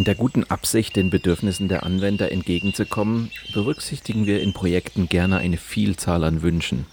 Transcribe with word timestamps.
In 0.00 0.04
der 0.04 0.14
guten 0.14 0.44
Absicht, 0.44 0.96
den 0.96 1.10
Bedürfnissen 1.10 1.68
der 1.68 1.82
Anwender 1.82 2.32
entgegenzukommen, 2.32 3.30
berücksichtigen 3.52 4.24
wir 4.24 4.40
in 4.40 4.54
Projekten 4.54 5.10
gerne 5.10 5.36
eine 5.36 5.58
Vielzahl 5.58 6.24
an 6.24 6.40
Wünschen. 6.40 6.86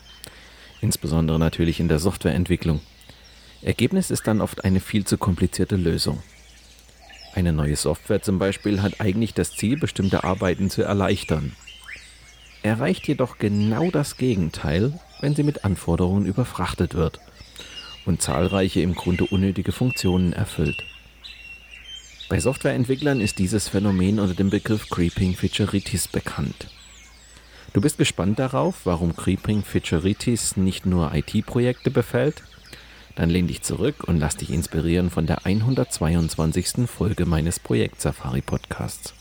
Insbesondere 0.81 1.39
natürlich 1.39 1.79
in 1.79 1.87
der 1.87 1.99
Softwareentwicklung. 1.99 2.81
Ergebnis 3.61 4.11
ist 4.11 4.27
dann 4.27 4.41
oft 4.41 4.65
eine 4.65 4.81
viel 4.81 5.05
zu 5.05 5.17
komplizierte 5.17 5.77
Lösung. 5.77 6.21
Eine 7.33 7.53
neue 7.53 7.77
Software 7.77 8.21
zum 8.21 8.39
Beispiel 8.39 8.81
hat 8.81 8.99
eigentlich 8.99 9.33
das 9.33 9.51
Ziel, 9.51 9.77
bestimmte 9.77 10.25
Arbeiten 10.25 10.69
zu 10.69 10.81
erleichtern. 10.81 11.55
Erreicht 12.61 13.07
jedoch 13.07 13.37
genau 13.37 13.89
das 13.89 14.17
Gegenteil, 14.17 14.99
wenn 15.21 15.33
sie 15.33 15.43
mit 15.43 15.63
Anforderungen 15.63 16.25
überfrachtet 16.25 16.93
wird 16.93 17.21
und 18.05 18.21
zahlreiche 18.21 18.81
im 18.81 18.95
Grunde 18.95 19.23
unnötige 19.23 19.71
Funktionen 19.71 20.33
erfüllt. 20.33 20.83
Bei 22.29 22.41
Softwareentwicklern 22.41 23.21
ist 23.21 23.39
dieses 23.39 23.69
Phänomen 23.69 24.19
unter 24.19 24.35
dem 24.35 24.49
Begriff 24.49 24.89
Creeping 24.89 25.33
Featureitis 25.33 26.09
bekannt. 26.09 26.67
Du 27.71 27.79
bist 27.79 27.97
gespannt 27.97 28.37
darauf, 28.37 28.85
warum 28.85 29.15
Creeping 29.15 29.63
Featureitis 29.63 30.57
nicht 30.57 30.85
nur 30.85 31.13
IT-Projekte 31.13 31.89
befällt? 31.89 32.43
Dann 33.15 33.29
lehn 33.29 33.47
dich 33.47 33.61
zurück 33.61 34.03
und 34.05 34.19
lass 34.19 34.35
dich 34.35 34.49
inspirieren 34.49 35.09
von 35.09 35.25
der 35.25 35.45
122. 35.45 36.87
Folge 36.87 37.25
meines 37.25 37.59
Projekt 37.59 38.01
Safari 38.01 38.41
Podcasts. 38.41 39.13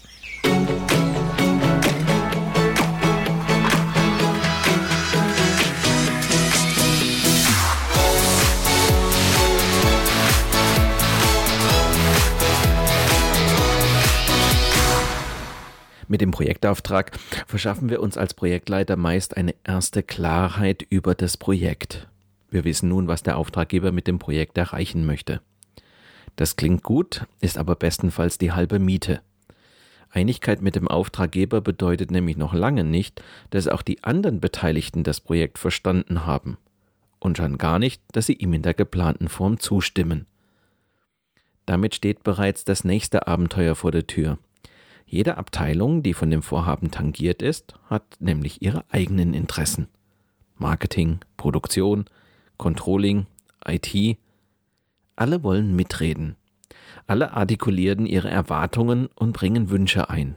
Mit 16.08 16.20
dem 16.20 16.30
Projektauftrag 16.30 17.18
verschaffen 17.46 17.90
wir 17.90 18.00
uns 18.00 18.16
als 18.16 18.34
Projektleiter 18.34 18.96
meist 18.96 19.36
eine 19.36 19.54
erste 19.64 20.02
Klarheit 20.02 20.86
über 20.88 21.14
das 21.14 21.36
Projekt. 21.36 22.06
Wir 22.48 22.64
wissen 22.64 22.88
nun, 22.88 23.08
was 23.08 23.24
der 23.24 23.36
Auftraggeber 23.36 23.90
mit 23.90 24.06
dem 24.06 24.18
Projekt 24.18 24.56
erreichen 24.56 25.04
möchte. 25.04 25.40
Das 26.36 26.56
klingt 26.56 26.82
gut, 26.82 27.27
ist 27.40 27.58
aber 27.58 27.74
bestenfalls 27.74 28.38
die 28.38 28.52
halbe 28.52 28.78
Miete. 28.78 29.20
Einigkeit 30.10 30.62
mit 30.62 30.77
dem 30.77 30.86
Auftraggeber 30.86 31.60
bedeutet 31.60 32.10
nämlich 32.10 32.36
noch 32.36 32.54
lange 32.54 32.84
nicht, 32.84 33.22
dass 33.50 33.66
auch 33.66 33.82
die 33.82 34.04
anderen 34.04 34.40
Beteiligten 34.40 35.02
das 35.02 35.20
Projekt 35.20 35.58
verstanden 35.58 36.24
haben. 36.24 36.56
Und 37.18 37.38
schon 37.38 37.58
gar 37.58 37.78
nicht, 37.78 38.00
dass 38.12 38.27
sie 38.27 38.34
ihm 38.34 38.52
in 38.52 38.62
der 38.62 38.74
geplanten 38.74 39.28
Form 39.28 39.58
zustimmen. 39.58 40.27
Damit 41.64 41.96
steht 41.96 42.22
bereits 42.22 42.64
das 42.64 42.84
nächste 42.84 43.27
Abenteuer 43.27 43.74
vor 43.74 43.90
der 43.90 44.06
Tür. 44.06 44.38
Jede 45.06 45.36
Abteilung, 45.38 46.02
die 46.02 46.14
von 46.14 46.30
dem 46.30 46.42
Vorhaben 46.42 46.90
tangiert 46.90 47.40
ist, 47.40 47.74
hat 47.89 48.05
nämlich 48.18 48.61
ihre 48.61 48.84
eigenen 48.90 49.34
Interessen. 49.34 49.86
Marketing, 50.56 51.20
Produktion, 51.36 52.06
Controlling, 52.56 53.27
IT. 53.64 54.18
Alle 55.14 55.42
wollen 55.45 55.77
mitreden. 55.77 56.34
Alle 57.06 57.34
artikulieren 57.34 58.05
ihre 58.05 58.28
Erwartungen 58.28 59.06
und 59.14 59.33
bringen 59.33 59.70
Wünsche 59.70 60.11
ein. 60.11 60.36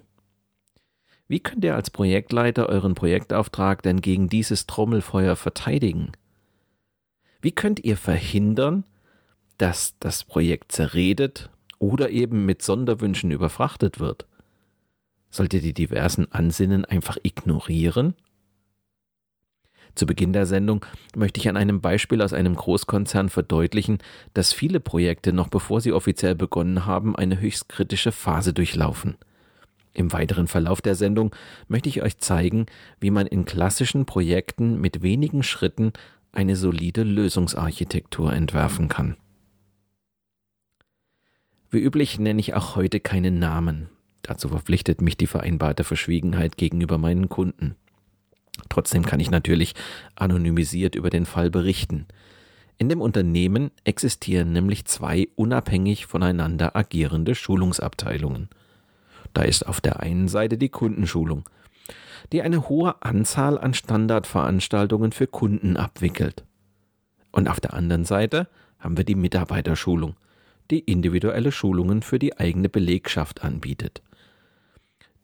Wie 1.28 1.40
könnt 1.40 1.64
ihr 1.64 1.76
als 1.76 1.90
Projektleiter 1.90 2.70
euren 2.70 2.94
Projektauftrag 2.94 3.82
denn 3.82 4.02
gegen 4.02 4.30
dieses 4.30 4.68
Trommelfeuer 4.68 5.36
verteidigen? 5.36 6.12
Wie 7.42 7.52
könnt 7.52 7.84
ihr 7.84 7.98
verhindern, 7.98 8.84
dass 9.58 9.98
das 10.00 10.24
Projekt 10.24 10.72
zerredet 10.72 11.50
oder 11.80 12.10
eben 12.10 12.46
mit 12.46 12.62
Sonderwünschen 12.62 13.32
überfrachtet 13.32 14.00
wird? 14.00 14.29
Sollt 15.30 15.54
ihr 15.54 15.62
die 15.62 15.74
diversen 15.74 16.32
Ansinnen 16.32 16.86
einfach 16.86 17.18
ignorieren? 17.24 18.16
Zu 19.96 20.06
Beginn 20.06 20.34
der 20.34 20.46
Sendung 20.46 20.86
möchte 21.16 21.40
ich 21.40 21.50
an 21.50 21.58
einem 21.58 21.82
Beispiel 21.82 22.22
aus 22.22 22.34
einem 22.34 22.56
Großkonzern 22.56 23.30
verdeutlichen, 23.30 23.98
dass 24.34 24.54
viele 24.54 24.80
Projekte 24.80 25.34
noch 25.34 25.50
bevor 25.50 25.82
sie 25.82 25.92
offiziell 25.92 26.36
begonnen 26.36 26.86
haben, 26.86 27.16
eine 27.16 27.40
höchst 27.40 27.70
kritische 27.70 28.12
Phase 28.12 28.54
durchlaufen. 28.54 29.18
Im 29.94 30.14
weiteren 30.14 30.48
Verlauf 30.48 30.82
der 30.82 30.96
Sendung 30.96 31.36
möchte 31.68 31.90
ich 31.90 32.02
euch 32.02 32.20
zeigen, 32.20 32.68
wie 33.00 33.12
man 33.12 33.28
in 33.28 33.46
klassischen 33.46 34.06
Projekten 34.06 34.80
mit 34.80 35.02
wenigen 35.02 35.44
Schritten 35.44 35.94
eine 36.32 36.56
solide 36.56 37.04
Lösungsarchitektur 37.04 38.32
entwerfen 38.32 38.88
kann. 38.88 39.18
Wie 41.72 41.80
üblich 41.80 42.20
nenne 42.20 42.40
ich 42.40 42.54
auch 42.54 42.76
heute 42.76 43.00
keine 43.00 43.32
Namen. 43.32 43.90
Dazu 44.22 44.50
verpflichtet 44.50 45.02
mich 45.02 45.18
die 45.18 45.28
vereinbarte 45.28 45.84
Verschwiegenheit 45.84 46.58
gegenüber 46.58 46.98
meinen 46.98 47.30
Kunden. 47.30 47.76
Trotzdem 48.68 49.06
kann 49.06 49.20
ich 49.20 49.32
natürlich 49.32 49.74
anonymisiert 50.16 50.96
über 50.96 51.10
den 51.10 51.26
Fall 51.26 51.50
berichten. 51.50 52.08
In 52.78 52.90
dem 52.90 53.02
Unternehmen 53.02 53.72
existieren 53.84 54.52
nämlich 54.52 54.86
zwei 54.86 55.28
unabhängig 55.36 56.06
voneinander 56.06 56.76
agierende 56.76 57.36
Schulungsabteilungen. 57.36 58.50
Da 59.34 59.44
ist 59.44 59.68
auf 59.68 59.82
der 59.82 60.00
einen 60.00 60.28
Seite 60.28 60.58
die 60.58 60.70
Kundenschulung, 60.70 61.48
die 62.32 62.42
eine 62.42 62.70
hohe 62.70 63.02
Anzahl 63.02 63.58
an 63.58 63.74
Standardveranstaltungen 63.74 65.12
für 65.12 65.28
Kunden 65.28 65.78
abwickelt. 65.78 66.46
Und 67.32 67.48
auf 67.48 67.60
der 67.60 67.74
anderen 67.74 68.06
Seite 68.06 68.48
haben 68.80 68.98
wir 68.98 69.04
die 69.04 69.16
Mitarbeiterschulung, 69.16 70.16
die 70.72 70.80
individuelle 70.80 71.52
Schulungen 71.52 72.02
für 72.02 72.20
die 72.20 72.38
eigene 72.38 72.70
Belegschaft 72.70 73.44
anbietet. 73.44 74.02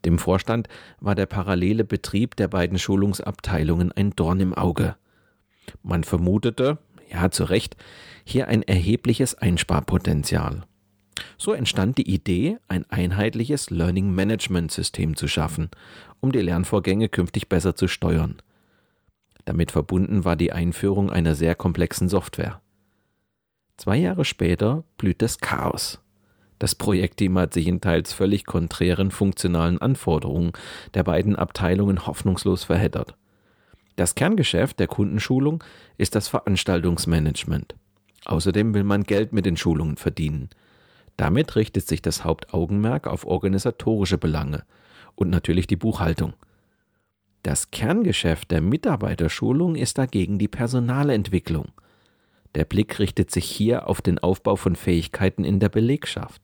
Dem 0.06 0.20
Vorstand 0.20 0.70
war 1.00 1.16
der 1.16 1.26
parallele 1.26 1.84
Betrieb 1.84 2.36
der 2.36 2.48
beiden 2.48 2.78
Schulungsabteilungen 2.78 3.92
ein 3.92 4.12
Dorn 4.12 4.40
im 4.40 4.54
Auge. 4.54 4.96
Man 5.82 6.04
vermutete, 6.04 6.78
ja 7.12 7.32
zu 7.32 7.46
Recht, 7.46 7.76
hier 8.24 8.48
ein 8.48 8.62
erhebliches 8.62 9.36
Einsparpotenzial. 9.36 10.64
So 11.38 11.54
entstand 11.54 11.98
die 11.98 12.10
Idee, 12.10 12.58
ein 12.68 12.86
einheitliches 12.90 13.70
Learning 13.70 14.14
Management 14.14 14.72
System 14.72 15.16
zu 15.16 15.28
schaffen, 15.28 15.70
um 16.20 16.32
die 16.32 16.42
Lernvorgänge 16.42 17.10
künftig 17.10 17.50
besser 17.50 17.76
zu 17.76 17.88
steuern. 17.88 18.36
Damit 19.46 19.72
verbunden 19.72 20.26
war 20.26 20.36
die 20.36 20.52
Einführung 20.52 21.10
einer 21.10 21.36
sehr 21.36 21.56
komplexen 21.56 22.10
Software. 22.10 22.62
Zwei 23.78 23.98
Jahre 23.98 24.26
später 24.26 24.84
blüht 24.98 25.22
das 25.22 25.40
Chaos. 25.40 26.02
Das 26.66 26.74
Projektteam 26.74 27.38
hat 27.38 27.54
sich 27.54 27.68
in 27.68 27.80
teils 27.80 28.12
völlig 28.12 28.44
konträren 28.44 29.12
funktionalen 29.12 29.80
Anforderungen 29.80 30.52
der 30.96 31.04
beiden 31.04 31.36
Abteilungen 31.36 32.08
hoffnungslos 32.08 32.64
verheddert. 32.64 33.14
Das 33.98 34.16
Kerngeschäft 34.16 34.80
der 34.80 34.88
Kundenschulung 34.88 35.64
ist 36.00 36.16
das 36.16 36.28
Veranstaltungsmanagement. 36.28 37.76
Außerdem 38.26 38.74
will 38.74 38.84
man 38.84 39.04
Geld 39.04 39.32
mit 39.32 39.46
den 39.46 39.58
Schulungen 39.58 39.98
verdienen. 39.98 40.50
Damit 41.18 41.56
richtet 41.56 41.88
sich 41.88 42.02
das 42.02 42.24
Hauptaugenmerk 42.24 43.06
auf 43.06 43.28
organisatorische 43.28 44.18
Belange 44.18 44.64
und 45.14 45.30
natürlich 45.30 45.68
die 45.68 45.76
Buchhaltung. 45.76 46.34
Das 47.44 47.70
Kerngeschäft 47.70 48.50
der 48.50 48.62
Mitarbeiterschulung 48.62 49.76
ist 49.76 50.00
dagegen 50.00 50.40
die 50.40 50.48
Personalentwicklung– 50.48 51.68
der 52.56 52.64
Blick 52.64 53.00
richtet 53.00 53.32
sich 53.32 53.46
hier 53.46 53.88
auf 53.88 54.02
den 54.02 54.18
Aufbau 54.18 54.56
von 54.56 54.78
Fähigkeiten 54.78 55.44
in 55.44 55.60
der 55.60 55.68
Belegschaft. 55.68 56.42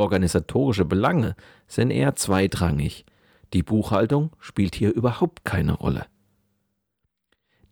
Organisatorische 0.00 0.84
Belange 0.84 1.36
sind 1.68 1.90
eher 1.90 2.16
zweitrangig. 2.16 3.04
Die 3.52 3.62
Buchhaltung 3.62 4.30
spielt 4.40 4.74
hier 4.74 4.94
überhaupt 4.94 5.44
keine 5.44 5.72
Rolle. 5.72 6.06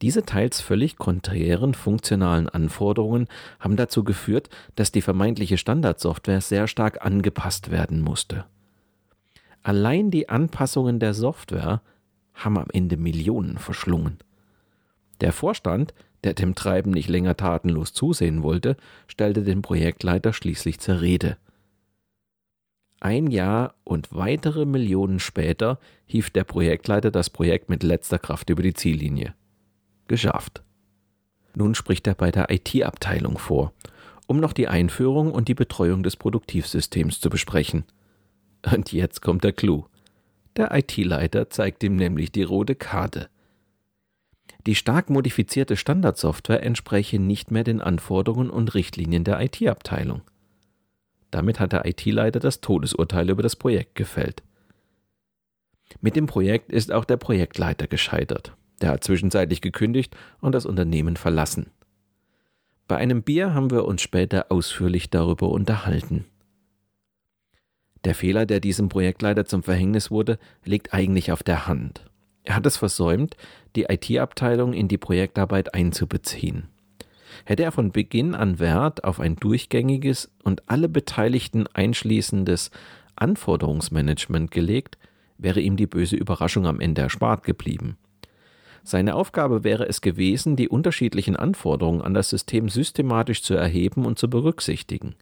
Diese 0.02 0.24
teils 0.24 0.60
völlig 0.60 0.96
konträren 0.96 1.74
funktionalen 1.74 2.48
Anforderungen 2.48 3.26
haben 3.58 3.76
dazu 3.76 4.04
geführt, 4.04 4.50
dass 4.76 4.92
die 4.92 5.02
vermeintliche 5.02 5.58
Standardsoftware 5.58 6.40
sehr 6.40 6.68
stark 6.68 7.04
angepasst 7.04 7.70
werden 7.70 8.02
musste. 8.02 8.44
Allein 9.62 10.10
die 10.10 10.28
Anpassungen 10.28 11.00
der 11.00 11.14
Software 11.14 11.82
haben 12.34 12.58
am 12.58 12.68
Ende 12.72 12.96
Millionen 12.96 13.58
verschlungen. 13.58 14.18
Der 15.20 15.32
Vorstand 15.32 15.94
der 16.24 16.34
dem 16.34 16.54
Treiben 16.54 16.90
nicht 16.90 17.08
länger 17.08 17.36
tatenlos 17.36 17.92
zusehen 17.92 18.42
wollte, 18.42 18.76
stellte 19.06 19.44
den 19.44 19.62
Projektleiter 19.62 20.32
schließlich 20.32 20.80
zur 20.80 21.00
Rede. 21.00 21.36
Ein 23.00 23.28
Jahr 23.28 23.74
und 23.84 24.08
weitere 24.12 24.64
Millionen 24.64 25.20
später 25.20 25.78
hieft 26.04 26.34
der 26.34 26.44
Projektleiter 26.44 27.10
das 27.10 27.30
Projekt 27.30 27.70
mit 27.70 27.82
letzter 27.84 28.18
Kraft 28.18 28.50
über 28.50 28.62
die 28.62 28.74
Ziellinie. 28.74 29.34
Geschafft. 30.08 30.62
Nun 31.54 31.74
spricht 31.74 32.06
er 32.06 32.14
bei 32.14 32.30
der 32.30 32.50
IT-Abteilung 32.50 33.38
vor, 33.38 33.72
um 34.26 34.40
noch 34.40 34.52
die 34.52 34.68
Einführung 34.68 35.32
und 35.32 35.48
die 35.48 35.54
Betreuung 35.54 36.02
des 36.02 36.16
Produktivsystems 36.16 37.20
zu 37.20 37.30
besprechen. 37.30 37.84
Und 38.72 38.92
jetzt 38.92 39.22
kommt 39.22 39.44
der 39.44 39.52
Clou. 39.52 39.84
Der 40.56 40.74
IT-Leiter 40.74 41.50
zeigt 41.50 41.84
ihm 41.84 41.94
nämlich 41.94 42.32
die 42.32 42.42
rote 42.42 42.74
Karte. 42.74 43.28
Die 44.66 44.74
stark 44.74 45.08
modifizierte 45.08 45.76
Standardsoftware 45.76 46.64
entspreche 46.64 47.20
nicht 47.20 47.52
mehr 47.52 47.64
den 47.64 47.80
Anforderungen 47.80 48.50
und 48.50 48.74
Richtlinien 48.74 49.22
der 49.22 49.40
IT-Abteilung. 49.40 50.22
Damit 51.30 51.60
hat 51.60 51.72
der 51.72 51.84
IT-Leiter 51.86 52.40
das 52.40 52.60
Todesurteil 52.60 53.28
über 53.30 53.42
das 53.42 53.56
Projekt 53.56 53.94
gefällt. 53.94 54.42
Mit 56.00 56.16
dem 56.16 56.26
Projekt 56.26 56.72
ist 56.72 56.92
auch 56.92 57.04
der 57.04 57.16
Projektleiter 57.16 57.86
gescheitert. 57.86 58.56
Der 58.80 58.90
hat 58.90 59.04
zwischenzeitlich 59.04 59.60
gekündigt 59.60 60.16
und 60.40 60.54
das 60.54 60.66
Unternehmen 60.66 61.16
verlassen. 61.16 61.70
Bei 62.86 62.96
einem 62.96 63.22
Bier 63.22 63.54
haben 63.54 63.70
wir 63.70 63.84
uns 63.84 64.00
später 64.00 64.50
ausführlich 64.50 65.10
darüber 65.10 65.50
unterhalten. 65.50 66.24
Der 68.04 68.14
Fehler, 68.14 68.46
der 68.46 68.60
diesem 68.60 68.88
Projektleiter 68.88 69.44
zum 69.44 69.62
Verhängnis 69.62 70.10
wurde, 70.10 70.38
liegt 70.64 70.94
eigentlich 70.94 71.32
auf 71.32 71.42
der 71.42 71.66
Hand. 71.66 72.04
Er 72.44 72.56
hat 72.56 72.64
es 72.64 72.76
versäumt, 72.76 73.36
die 73.76 73.84
IT-Abteilung 73.84 74.72
in 74.72 74.88
die 74.88 74.96
Projektarbeit 74.96 75.74
einzubeziehen. 75.74 76.68
Hätte 77.44 77.62
er 77.62 77.72
von 77.72 77.92
Beginn 77.92 78.34
an 78.34 78.58
Wert 78.58 79.04
auf 79.04 79.20
ein 79.20 79.36
durchgängiges 79.36 80.30
und 80.42 80.68
alle 80.68 80.88
Beteiligten 80.88 81.66
einschließendes 81.72 82.70
Anforderungsmanagement 83.16 84.50
gelegt, 84.50 84.98
wäre 85.38 85.60
ihm 85.60 85.76
die 85.76 85.86
böse 85.86 86.16
Überraschung 86.16 86.66
am 86.66 86.80
Ende 86.80 87.02
erspart 87.02 87.44
geblieben. 87.44 87.96
Seine 88.82 89.14
Aufgabe 89.14 89.64
wäre 89.64 89.86
es 89.86 90.00
gewesen, 90.00 90.56
die 90.56 90.68
unterschiedlichen 90.68 91.36
Anforderungen 91.36 92.00
an 92.00 92.14
das 92.14 92.30
System 92.30 92.68
systematisch 92.68 93.42
zu 93.42 93.54
erheben 93.54 94.06
und 94.06 94.18
zu 94.18 94.30
berücksichtigen. 94.30 95.14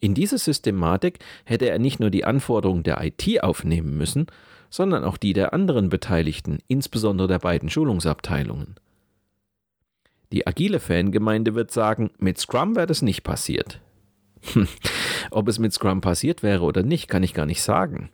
In 0.00 0.14
diese 0.14 0.38
Systematik 0.38 1.20
hätte 1.44 1.70
er 1.70 1.78
nicht 1.78 2.00
nur 2.00 2.10
die 2.10 2.24
Anforderungen 2.24 2.82
der 2.82 3.02
IT 3.02 3.42
aufnehmen 3.42 3.96
müssen, 3.96 4.26
sondern 4.68 5.04
auch 5.04 5.16
die 5.16 5.32
der 5.32 5.54
anderen 5.54 5.88
Beteiligten, 5.88 6.58
insbesondere 6.68 7.28
der 7.28 7.38
beiden 7.38 7.70
Schulungsabteilungen. 7.70 8.76
Die 10.32 10.46
agile 10.46 10.80
Fangemeinde 10.80 11.54
wird 11.54 11.70
sagen, 11.70 12.10
mit 12.18 12.38
Scrum 12.38 12.74
wäre 12.74 12.86
das 12.86 13.02
nicht 13.02 13.22
passiert. 13.22 13.80
Ob 15.30 15.48
es 15.48 15.58
mit 15.58 15.72
Scrum 15.72 16.00
passiert 16.00 16.42
wäre 16.42 16.62
oder 16.62 16.82
nicht, 16.82 17.08
kann 17.08 17.22
ich 17.22 17.34
gar 17.34 17.46
nicht 17.46 17.62
sagen. 17.62 18.10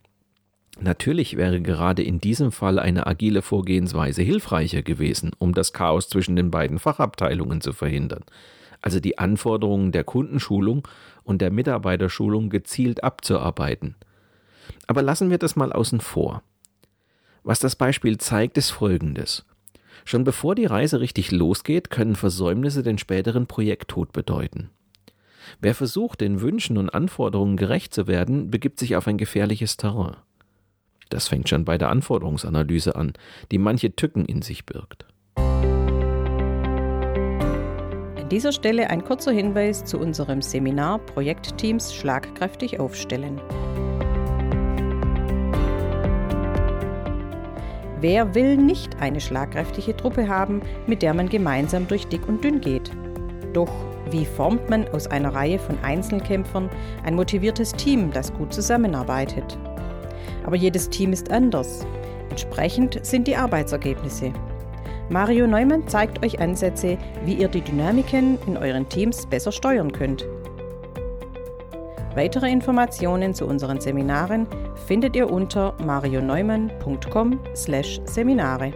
Natürlich 0.79 1.37
wäre 1.37 1.61
gerade 1.61 2.01
in 2.01 2.19
diesem 2.19 2.51
Fall 2.51 2.79
eine 2.79 3.05
agile 3.05 3.41
Vorgehensweise 3.41 4.23
hilfreicher 4.23 4.81
gewesen, 4.81 5.31
um 5.37 5.53
das 5.53 5.73
Chaos 5.73 6.09
zwischen 6.09 6.35
den 6.35 6.49
beiden 6.49 6.79
Fachabteilungen 6.79 7.61
zu 7.61 7.73
verhindern, 7.73 8.23
also 8.81 8.99
die 8.99 9.19
Anforderungen 9.19 9.91
der 9.91 10.03
Kundenschulung 10.03 10.87
und 11.23 11.41
der 11.41 11.51
Mitarbeiterschulung 11.51 12.49
gezielt 12.49 13.03
abzuarbeiten. 13.03 13.95
Aber 14.87 15.03
lassen 15.03 15.29
wir 15.29 15.37
das 15.37 15.55
mal 15.55 15.71
außen 15.71 16.01
vor. 16.01 16.41
Was 17.43 17.59
das 17.59 17.75
Beispiel 17.75 18.17
zeigt, 18.17 18.57
ist 18.57 18.71
Folgendes. 18.71 19.45
Schon 20.05 20.23
bevor 20.23 20.55
die 20.55 20.65
Reise 20.65 20.99
richtig 20.99 21.31
losgeht, 21.31 21.89
können 21.89 22.15
Versäumnisse 22.15 22.83
den 22.83 22.97
späteren 22.97 23.47
Projekttod 23.47 24.11
bedeuten. 24.11 24.69
Wer 25.61 25.75
versucht, 25.75 26.21
den 26.21 26.41
Wünschen 26.41 26.77
und 26.77 26.89
Anforderungen 26.89 27.57
gerecht 27.57 27.93
zu 27.93 28.07
werden, 28.07 28.49
begibt 28.51 28.79
sich 28.79 28.95
auf 28.95 29.07
ein 29.07 29.17
gefährliches 29.17 29.77
Terrain. 29.77 30.15
Das 31.09 31.27
fängt 31.27 31.49
schon 31.49 31.65
bei 31.65 31.77
der 31.77 31.89
Anforderungsanalyse 31.89 32.95
an, 32.95 33.13
die 33.51 33.57
manche 33.57 33.95
Tücken 33.95 34.25
in 34.25 34.41
sich 34.41 34.65
birgt. 34.65 35.05
An 38.15 38.29
dieser 38.29 38.51
Stelle 38.51 38.89
ein 38.89 39.03
kurzer 39.03 39.31
Hinweis 39.31 39.85
zu 39.85 39.99
unserem 39.99 40.41
Seminar 40.41 40.99
Projektteams 40.99 41.93
schlagkräftig 41.93 42.79
aufstellen. 42.79 43.39
Wer 48.03 48.35
will 48.35 48.57
nicht 48.57 48.99
eine 48.99 49.21
schlagkräftige 49.21 49.95
Truppe 49.95 50.27
haben, 50.27 50.61
mit 50.87 51.01
der 51.01 51.13
man 51.13 51.29
gemeinsam 51.29 51.87
durch 51.87 52.05
dick 52.05 52.27
und 52.27 52.43
dünn 52.43 52.59
geht? 52.59 52.91
Doch 53.53 53.71
wie 54.11 54.25
formt 54.25 54.69
man 54.69 54.85
aus 54.89 55.07
einer 55.07 55.33
Reihe 55.33 55.57
von 55.57 55.77
Einzelkämpfern 55.83 56.69
ein 57.05 57.15
motiviertes 57.15 57.71
Team, 57.71 58.11
das 58.11 58.33
gut 58.33 58.53
zusammenarbeitet? 58.53 59.57
Aber 60.45 60.57
jedes 60.57 60.89
Team 60.89 61.13
ist 61.13 61.31
anders. 61.31 61.87
Entsprechend 62.29 62.99
sind 63.05 63.25
die 63.25 63.37
Arbeitsergebnisse. 63.37 64.33
Mario 65.09 65.47
Neumann 65.47 65.87
zeigt 65.87 66.25
euch 66.25 66.41
Ansätze, 66.41 66.97
wie 67.23 67.35
ihr 67.35 67.47
die 67.47 67.61
Dynamiken 67.61 68.37
in 68.45 68.57
euren 68.57 68.89
Teams 68.89 69.25
besser 69.27 69.53
steuern 69.53 69.93
könnt. 69.93 70.27
Weitere 72.15 72.51
Informationen 72.51 73.33
zu 73.33 73.47
unseren 73.47 73.81
Seminaren 73.81 74.45
findet 74.85 75.15
ihr 75.15 75.31
unter 75.31 75.73
marioneumann.com/seminare. 75.83 78.73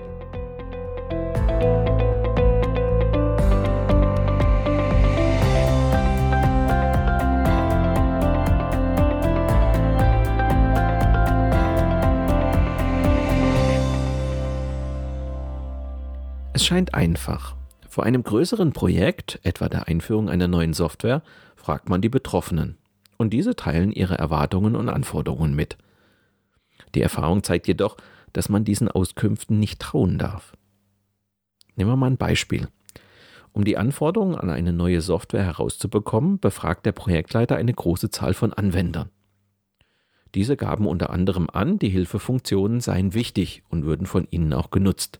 Es 16.53 16.65
scheint 16.65 16.95
einfach. 16.95 17.55
Vor 17.87 18.03
einem 18.03 18.23
größeren 18.23 18.73
Projekt, 18.73 19.39
etwa 19.43 19.69
der 19.69 19.87
Einführung 19.87 20.27
einer 20.27 20.47
neuen 20.47 20.73
Software, 20.73 21.21
fragt 21.55 21.87
man 21.87 22.01
die 22.01 22.09
Betroffenen 22.09 22.79
und 23.17 23.31
diese 23.31 23.55
teilen 23.55 23.91
ihre 23.91 24.17
Erwartungen 24.17 24.75
und 24.75 24.89
Anforderungen 24.89 25.55
mit. 25.55 25.77
Die 26.95 27.01
Erfahrung 27.01 27.43
zeigt 27.43 27.67
jedoch, 27.67 27.97
dass 28.33 28.49
man 28.49 28.63
diesen 28.63 28.89
Auskünften 28.89 29.59
nicht 29.59 29.79
trauen 29.79 30.17
darf. 30.17 30.53
Nehmen 31.75 31.91
wir 31.91 31.95
mal 31.95 32.07
ein 32.07 32.17
Beispiel. 32.17 32.67
Um 33.51 33.63
die 33.63 33.77
Anforderungen 33.77 34.35
an 34.35 34.49
eine 34.49 34.73
neue 34.73 35.01
Software 35.01 35.43
herauszubekommen, 35.43 36.39
befragt 36.39 36.85
der 36.85 36.91
Projektleiter 36.91 37.55
eine 37.55 37.73
große 37.73 38.09
Zahl 38.09 38.33
von 38.33 38.53
Anwendern. 38.53 39.09
Diese 40.35 40.57
gaben 40.57 40.85
unter 40.85 41.09
anderem 41.09 41.49
an, 41.51 41.79
die 41.79 41.89
Hilfefunktionen 41.89 42.81
seien 42.81 43.13
wichtig 43.13 43.63
und 43.69 43.85
würden 43.85 44.05
von 44.05 44.27
ihnen 44.29 44.53
auch 44.53 44.69
genutzt. 44.69 45.19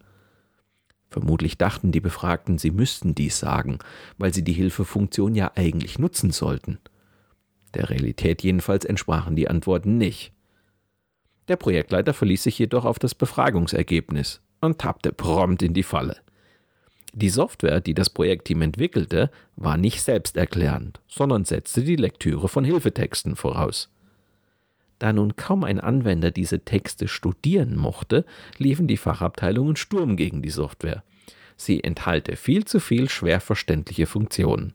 Vermutlich 1.09 1.57
dachten 1.57 1.91
die 1.91 2.01
Befragten, 2.01 2.57
sie 2.57 2.71
müssten 2.71 3.15
dies 3.15 3.39
sagen, 3.39 3.79
weil 4.17 4.33
sie 4.33 4.43
die 4.43 4.53
Hilfefunktion 4.53 5.33
ja 5.33 5.51
eigentlich 5.55 5.97
nutzen 5.97 6.31
sollten. 6.31 6.79
Der 7.77 7.91
Realität 7.91 8.41
jedenfalls 8.41 8.85
entsprachen 8.85 9.35
die 9.35 9.47
Antworten 9.47 9.99
nicht. 9.99 10.33
Der 11.47 11.57
Projektleiter 11.57 12.15
verließ 12.15 12.41
sich 12.41 12.57
jedoch 12.57 12.85
auf 12.85 12.97
das 12.97 13.13
Befragungsergebnis 13.13 14.41
und 14.61 14.79
tappte 14.79 15.13
prompt 15.13 15.61
in 15.61 15.75
die 15.75 15.83
Falle. 15.83 16.17
Die 17.13 17.29
Software, 17.29 17.79
die 17.79 17.93
das 17.93 18.09
Projektteam 18.09 18.63
entwickelte, 18.63 19.29
war 19.55 19.77
nicht 19.77 20.01
selbsterklärend, 20.01 20.99
sondern 21.07 21.45
setzte 21.45 21.83
die 21.83 21.95
Lektüre 21.95 22.49
von 22.49 22.65
Hilfetexten 22.65 23.35
voraus. 23.35 23.89
Da 24.97 25.13
nun 25.13 25.35
kaum 25.35 25.63
ein 25.63 25.79
Anwender 25.79 26.31
diese 26.31 26.61
Texte 26.61 27.07
studieren 27.07 27.75
mochte, 27.75 28.25
liefen 28.57 28.87
die 28.87 28.97
Fachabteilungen 28.97 29.75
Sturm 29.75 30.17
gegen 30.17 30.41
die 30.41 30.49
Software. 30.49 31.03
Sie 31.55 31.83
enthalte 31.83 32.37
viel 32.37 32.65
zu 32.65 32.79
viel 32.79 33.07
schwer 33.07 33.39
verständliche 33.39 34.07
Funktionen. 34.07 34.73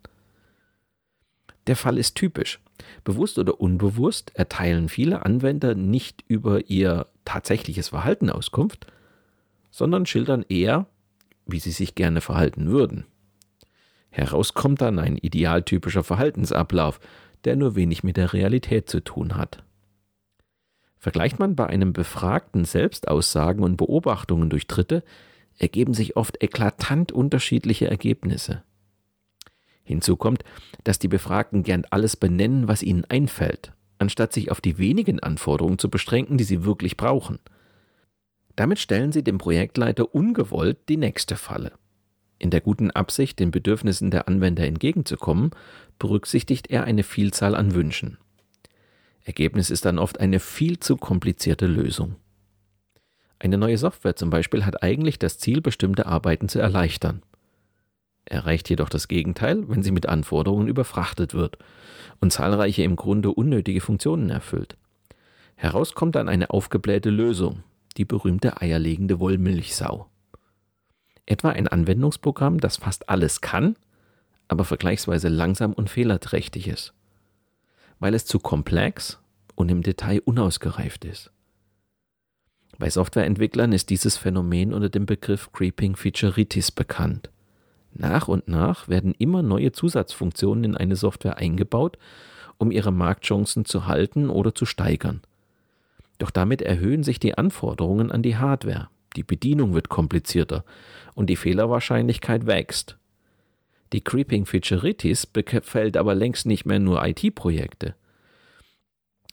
Der 1.67 1.75
Fall 1.75 1.99
ist 1.99 2.15
typisch. 2.15 2.61
Bewusst 3.05 3.39
oder 3.39 3.61
unbewusst 3.61 4.33
erteilen 4.35 4.89
viele 4.89 5.25
Anwender 5.25 5.75
nicht 5.75 6.25
über 6.29 6.69
ihr 6.71 7.07
tatsächliches 7.25 7.89
Verhalten 7.89 8.31
Auskunft, 8.31 8.87
sondern 9.71 10.07
schildern 10.07 10.45
eher, 10.49 10.87
wie 11.47 11.59
sie 11.59 11.71
sich 11.71 11.95
gerne 11.95 12.21
verhalten 12.21 12.71
würden. 12.71 13.07
Heraus 14.11 14.55
kommt 14.55 14.81
dann 14.81 14.99
ein 14.99 15.17
idealtypischer 15.17 16.05
Verhaltensablauf, 16.05 17.01
der 17.45 17.57
nur 17.57 17.75
wenig 17.75 18.05
mit 18.05 18.17
der 18.17 18.33
Realität 18.33 18.89
zu 18.89 19.01
tun 19.01 19.37
hat. 19.37 19.65
Vergleicht 20.99 21.39
man 21.39 21.57
bei 21.57 21.67
einem 21.67 21.93
Befragten 21.93 22.65
Selbstaussagen 22.65 23.65
und 23.65 23.77
Beobachtungen 23.77 24.51
durch 24.51 24.69
Dritte, 24.69 25.03
ergeben 25.59 25.95
sich 25.95 26.17
oft 26.17 26.43
eklatant 26.43 27.11
unterschiedliche 27.11 27.89
Ergebnisse. 27.89 28.63
Hinzu 29.85 30.17
kommt, 30.17 30.45
dass 30.85 30.99
die 30.99 31.09
Befragten 31.09 31.63
gern 31.63 31.85
alles 31.91 32.17
benennen, 32.17 32.69
was 32.69 32.83
ihnen 32.83 33.05
einfällt, 33.05 33.73
anstatt 33.99 34.33
sich 34.33 34.51
auf 34.51 34.61
die 34.61 34.79
wenigen 34.79 35.21
Anforderungen 35.21 35.79
zu 35.79 35.91
beschränken, 35.91 36.39
die 36.39 36.45
sie 36.45 36.65
wirklich 36.65 36.97
brauchen. 36.97 37.39
Damit 38.57 38.79
stellen 38.79 39.13
sie 39.13 39.25
dem 39.25 39.39
Projektleiter 39.39 40.15
ungewollt 40.15 40.89
die 40.89 40.97
nächste 40.97 41.37
Falle. 41.37 41.73
In 42.39 42.51
der 42.51 42.61
guten 42.61 42.91
Absicht, 42.91 43.39
den 43.39 43.51
Bedürfnissen 43.51 44.11
der 44.11 44.29
Anwender 44.29 44.67
entgegenzukommen, 44.67 45.51
berücksichtigt 45.99 46.71
er 46.71 46.85
eine 46.85 47.05
Vielzahl 47.05 47.55
an 47.55 47.75
Wünschen. 47.75 48.19
Ergebnis 49.25 49.71
ist 49.71 49.85
dann 49.85 49.99
oft 49.99 50.19
eine 50.19 50.41
viel 50.41 50.81
zu 50.81 50.97
komplizierte 50.97 51.67
Lösung. 51.67 52.17
Eine 53.39 53.59
neue 53.59 53.79
Software 53.79 54.17
zum 54.17 54.31
Beispiel 54.31 54.65
hat 54.65 54.83
eigentlich 54.83 55.19
das 55.19 55.39
Ziel, 55.39 55.61
bestimmte 55.61 56.07
Arbeiten 56.07 56.49
zu 56.49 56.59
erleichtern. 56.59 57.23
Erreicht 58.25 58.71
jedoch 58.71 58.89
das 58.89 59.09
Gegenteil, 59.09 59.69
wenn 59.69 59.83
sie 59.83 59.91
mit 59.91 60.07
Anforderungen 60.07 60.69
überfrachtet 60.69 61.35
wird 61.35 61.59
und 62.21 62.33
zahlreiche 62.33 62.83
im 62.83 62.97
Grunde 62.97 63.31
unnötige 63.33 63.81
Funktionen 63.81 64.31
erfüllt. 64.31 64.77
Heraus 65.57 65.95
kommt 65.95 66.15
dann 66.15 66.29
eine 66.29 66.51
aufgeblähte 66.51 67.11
Lösung, 67.11 67.63
die 67.97 68.05
berühmte 68.05 68.61
eierlegende 68.61 69.21
Wollmilchsau. 69.21 70.09
Etwa 71.27 71.51
ein 71.51 71.69
Anwendungsprogramm, 71.69 72.59
das 72.59 72.77
fast 72.77 73.09
alles 73.09 73.41
kann, 73.41 73.77
aber 74.49 74.65
vergleichsweise 74.65 75.29
langsam 75.29 75.73
und 75.73 75.89
fehlerträchtig 75.89 76.69
ist, 76.69 76.93
weil 78.01 78.15
es 78.15 78.27
zu 78.27 78.39
komplex 78.39 79.21
und 79.55 79.71
im 79.71 79.83
Detail 79.83 80.21
unausgereift 80.25 81.05
ist. 81.05 81.31
Bei 82.79 82.91
Softwareentwicklern 82.91 83.73
ist 83.73 83.91
dieses 83.91 84.17
Phänomen 84.17 84.73
unter 84.73 84.89
dem 84.89 85.07
Begriff 85.07 85.53
Creeping 85.53 85.95
Featureitis 85.95 86.73
bekannt. 86.73 87.31
Nach 87.95 88.29
und 88.29 88.49
nach 88.49 88.89
werden 88.89 89.15
immer 89.19 89.43
neue 89.43 89.73
Zusatzfunktionen 89.73 90.65
in 90.65 90.77
eine 90.77 90.97
Software 90.97 91.37
eingebaut, 91.37 91.99
um 92.59 92.71
ihre 92.71 92.93
Marktchancen 92.93 93.65
zu 93.65 93.87
halten 93.87 94.31
oder 94.31 94.55
zu 94.55 94.65
steigern. 94.65 95.21
Doch 96.19 96.31
damit 96.31 96.63
erhöhen 96.63 97.03
sich 97.03 97.19
die 97.19 97.37
Anforderungen 97.37 98.11
an 98.11 98.23
die 98.23 98.37
Hardware, 98.37 98.89
die 99.17 99.25
Bedienung 99.25 99.75
wird 99.75 99.89
komplizierter 99.89 100.65
und 101.15 101.29
die 101.29 101.37
Fehlerwahrscheinlichkeit 101.37 102.47
wächst. 102.47 102.97
Die 103.93 104.01
Creeping 104.01 104.47
Featureitis 104.47 105.27
befällt 105.27 105.97
aber 105.97 106.15
längst 106.15 106.47
nicht 106.47 106.65
mehr 106.65 106.79
nur 106.79 107.05
IT-Projekte. 107.05 107.95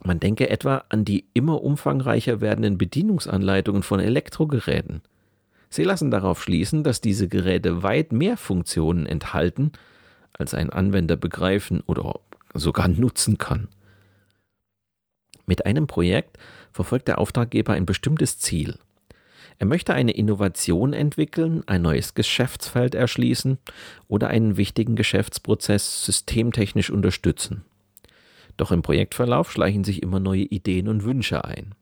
Man 0.03 0.19
denke 0.19 0.49
etwa 0.49 0.83
an 0.89 1.05
die 1.05 1.25
immer 1.33 1.61
umfangreicher 1.61 2.41
werdenden 2.41 2.77
Bedienungsanleitungen 2.77 3.83
von 3.83 3.99
Elektrogeräten. 3.99 5.01
Sie 5.69 5.83
lassen 5.83 6.11
darauf 6.11 6.41
schließen, 6.41 6.83
dass 6.83 7.01
diese 7.01 7.27
Geräte 7.27 7.83
weit 7.83 8.11
mehr 8.11 8.37
Funktionen 8.37 9.05
enthalten, 9.05 9.71
als 10.33 10.53
ein 10.53 10.69
Anwender 10.69 11.15
begreifen 11.15 11.81
oder 11.85 12.19
sogar 12.53 12.87
nutzen 12.87 13.37
kann. 13.37 13.67
Mit 15.45 15.65
einem 15.65 15.87
Projekt 15.87 16.37
verfolgt 16.71 17.07
der 17.07 17.19
Auftraggeber 17.19 17.73
ein 17.73 17.85
bestimmtes 17.85 18.39
Ziel. 18.39 18.79
Er 19.57 19.65
möchte 19.65 19.93
eine 19.93 20.11
Innovation 20.11 20.93
entwickeln, 20.93 21.63
ein 21.67 21.81
neues 21.81 22.13
Geschäftsfeld 22.13 22.95
erschließen 22.95 23.57
oder 24.07 24.29
einen 24.29 24.55
wichtigen 24.55 24.95
Geschäftsprozess 24.95 26.05
systemtechnisch 26.05 26.89
unterstützen. 26.89 27.65
Doch 28.55 28.71
im 28.71 28.81
Projektverlauf 28.81 29.51
schleichen 29.51 29.83
sich 29.83 30.01
immer 30.01 30.19
neue 30.19 30.43
Ideen 30.43 30.87
und 30.87 31.03
Wünsche 31.03 31.43
ein. 31.43 31.75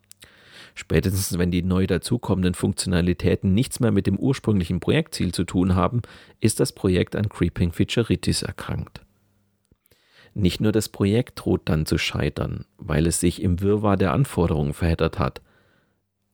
Spätestens 0.77 1.39
wenn 1.39 1.49
die 1.49 1.63
neu 1.63 1.87
dazukommenden 1.87 2.53
Funktionalitäten 2.53 3.51
nichts 3.51 3.79
mehr 3.79 3.89
mit 3.89 4.05
dem 4.05 4.15
ursprünglichen 4.15 4.79
Projektziel 4.79 5.33
zu 5.33 5.43
tun 5.43 5.73
haben, 5.73 6.03
ist 6.39 6.59
das 6.59 6.71
Projekt 6.71 7.15
an 7.15 7.29
Creeping 7.29 7.71
Featureitis 7.71 8.43
erkrankt. 8.43 9.01
Nicht 10.35 10.61
nur 10.61 10.71
das 10.71 10.87
Projekt 10.87 11.43
droht 11.43 11.61
dann 11.65 11.87
zu 11.87 11.97
scheitern, 11.97 12.65
weil 12.77 13.07
es 13.07 13.19
sich 13.19 13.41
im 13.41 13.59
Wirrwarr 13.59 13.97
der 13.97 14.13
Anforderungen 14.13 14.73
verheddert 14.73 15.17
hat. 15.17 15.41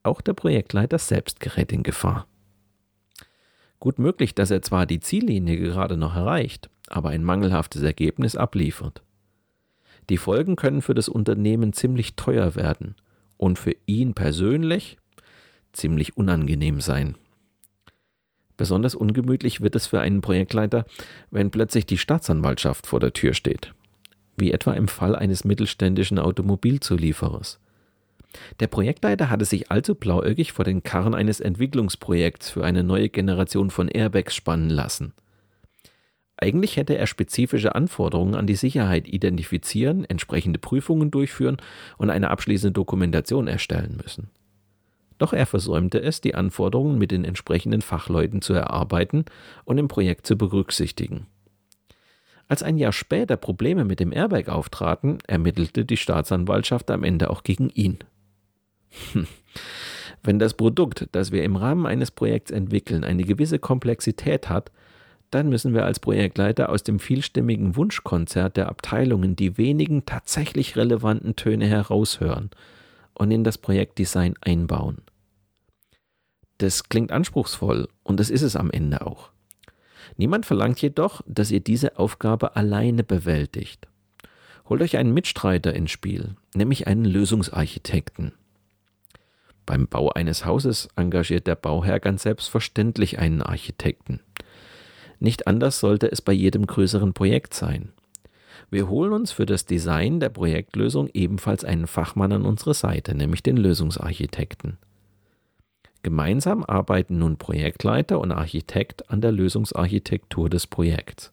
Auch 0.04 0.20
der 0.20 0.34
Projektleiter 0.34 0.98
selbst 0.98 1.40
gerät 1.40 1.72
in 1.72 1.84
Gefahr. 1.84 2.28
Gut 3.80 3.98
möglich, 3.98 4.36
dass 4.36 4.52
er 4.52 4.62
zwar 4.62 4.86
die 4.86 5.00
Ziellinie 5.00 5.56
gerade 5.56 5.96
noch 5.96 6.18
erreicht, 6.18 6.70
aber 6.90 7.12
ein 7.12 7.24
mangelhaftes 7.24 7.82
Ergebnis 7.82 8.36
abliefert. 8.36 9.04
Die 10.10 10.18
Folgen 10.18 10.58
können 10.58 10.82
für 10.82 10.94
das 10.96 11.08
Unternehmen 11.08 11.72
ziemlich 11.72 12.18
teuer 12.18 12.56
werden 12.56 12.96
und 13.38 13.60
für 13.60 13.76
ihn 13.86 14.14
persönlich 14.14 14.98
ziemlich 15.74 16.18
unangenehm 16.18 16.82
sein. 16.82 17.16
Besonders 18.56 18.96
ungemütlich 18.96 19.62
wird 19.62 19.76
es 19.76 19.88
für 19.88 20.00
einen 20.00 20.22
Projektleiter, 20.22 20.86
wenn 21.32 21.52
plötzlich 21.52 21.86
die 21.86 21.98
Staatsanwaltschaft 21.98 22.86
vor 22.86 23.00
der 23.00 23.14
Tür 23.14 23.34
steht, 23.34 23.74
wie 24.38 24.52
etwa 24.52 24.74
im 24.74 24.88
Fall 24.88 25.16
eines 25.16 25.44
mittelständischen 25.44 26.20
Automobilzulieferers. 26.20 27.60
Der 28.60 28.68
Projektleiter 28.68 29.30
hatte 29.30 29.46
sich 29.46 29.72
allzu 29.72 29.96
blauäugig 29.96 30.54
vor 30.54 30.66
den 30.66 30.84
Karren 30.84 31.14
eines 31.14 31.40
Entwicklungsprojekts 31.40 32.50
für 32.52 32.64
eine 32.64 32.84
neue 32.84 33.10
Generation 33.10 33.70
von 33.70 33.88
Airbags 33.88 34.36
spannen 34.36 34.70
lassen. 34.70 35.14
Eigentlich 36.44 36.76
hätte 36.76 36.98
er 36.98 37.08
spezifische 37.08 37.74
Anforderungen 37.74 38.36
an 38.36 38.48
die 38.48 38.58
Sicherheit 38.58 39.08
identifizieren, 39.08 40.04
entsprechende 40.04 40.60
Prüfungen 40.60 41.10
durchführen 41.10 41.56
und 41.98 42.10
eine 42.10 42.32
abschließende 42.32 42.74
Dokumentation 42.74 43.48
erstellen 43.48 43.98
müssen. 44.04 44.30
Doch 45.20 45.32
er 45.32 45.46
versäumte 45.46 46.02
es, 46.02 46.20
die 46.20 46.36
Anforderungen 46.36 46.98
mit 46.98 47.12
den 47.12 47.24
entsprechenden 47.24 47.82
Fachleuten 47.82 48.42
zu 48.42 48.52
erarbeiten 48.52 49.24
und 49.64 49.78
im 49.78 49.88
Projekt 49.88 50.28
zu 50.28 50.38
berücksichtigen. 50.38 51.28
Als 52.50 52.62
ein 52.62 52.76
Jahr 52.76 52.92
später 52.92 53.38
Probleme 53.38 53.86
mit 53.86 54.02
dem 54.02 54.12
Airbag 54.12 54.50
auftraten, 54.50 55.20
ermittelte 55.26 55.86
die 55.86 55.96
Staatsanwaltschaft 55.96 56.92
am 56.92 57.06
Ende 57.06 57.30
auch 57.30 57.44
gegen 57.44 57.70
ihn. 57.70 58.00
Hm. 59.14 59.28
Wenn 60.24 60.40
das 60.40 60.56
Produkt, 60.56 61.08
das 61.14 61.32
wir 61.32 61.46
im 61.46 61.56
Rahmen 61.56 61.86
eines 61.86 62.12
Projekts 62.12 62.52
entwickeln, 62.52 63.06
eine 63.06 63.24
gewisse 63.24 63.60
Komplexität 63.60 64.50
hat, 64.50 64.74
dann 65.34 65.50
müssen 65.50 65.74
wir 65.74 65.86
als 65.86 66.00
Projektleiter 66.00 66.70
aus 66.70 66.84
dem 66.84 67.00
vielstimmigen 67.00 67.76
Wunschkonzert 67.76 68.56
der 68.58 68.70
Abteilungen 68.70 69.36
die 69.36 69.58
wenigen 69.58 70.06
tatsächlich 70.06 70.76
relevanten 70.76 71.36
Töne 71.36 71.66
heraushören 71.66 72.52
und 73.14 73.32
in 73.32 73.44
das 73.44 73.58
Projektdesign 73.58 74.36
einbauen. 74.42 75.00
Das 76.60 76.88
klingt 76.88 77.12
anspruchsvoll 77.12 77.90
und 78.04 78.20
das 78.20 78.30
ist 78.30 78.44
es 78.44 78.56
am 78.56 78.70
Ende 78.70 79.06
auch. 79.06 79.32
Niemand 80.18 80.46
verlangt 80.46 80.82
jedoch, 80.82 81.22
dass 81.26 81.50
ihr 81.50 81.62
diese 81.62 81.98
Aufgabe 81.98 82.56
alleine 82.56 83.04
bewältigt. 83.04 83.88
Holt 84.70 84.82
euch 84.82 84.98
einen 84.98 85.14
Mitstreiter 85.14 85.74
ins 85.74 85.92
Spiel, 85.92 86.36
nämlich 86.54 86.88
einen 86.88 87.06
Lösungsarchitekten. 87.06 88.34
Beim 89.66 89.88
Bau 89.88 90.10
eines 90.10 90.46
Hauses 90.46 90.90
engagiert 90.96 91.48
der 91.48 91.56
Bauherr 91.56 92.00
ganz 92.00 92.24
selbstverständlich 92.24 93.18
einen 93.18 93.42
Architekten. 93.42 94.20
Nicht 95.24 95.48
anders 95.48 95.80
sollte 95.80 96.12
es 96.12 96.22
bei 96.22 96.34
jedem 96.34 96.68
größeren 96.68 97.14
Projekt 97.14 97.54
sein. 97.54 97.94
Wir 98.70 98.90
holen 98.90 99.14
uns 99.14 99.32
für 99.32 99.46
das 99.46 99.66
Design 99.66 100.20
der 100.20 100.28
Projektlösung 100.28 101.08
ebenfalls 101.14 101.64
einen 101.64 101.88
Fachmann 101.88 102.34
an 102.34 102.46
unsere 102.46 102.74
Seite, 102.74 103.16
nämlich 103.16 103.42
den 103.42 103.56
Lösungsarchitekten. 103.56 104.78
Gemeinsam 106.02 106.66
arbeiten 106.66 107.20
nun 107.20 107.38
Projektleiter 107.38 108.20
und 108.20 108.34
Architekt 108.34 109.10
an 109.10 109.22
der 109.22 109.32
Lösungsarchitektur 109.32 110.50
des 110.50 110.68
Projekts. 110.68 111.32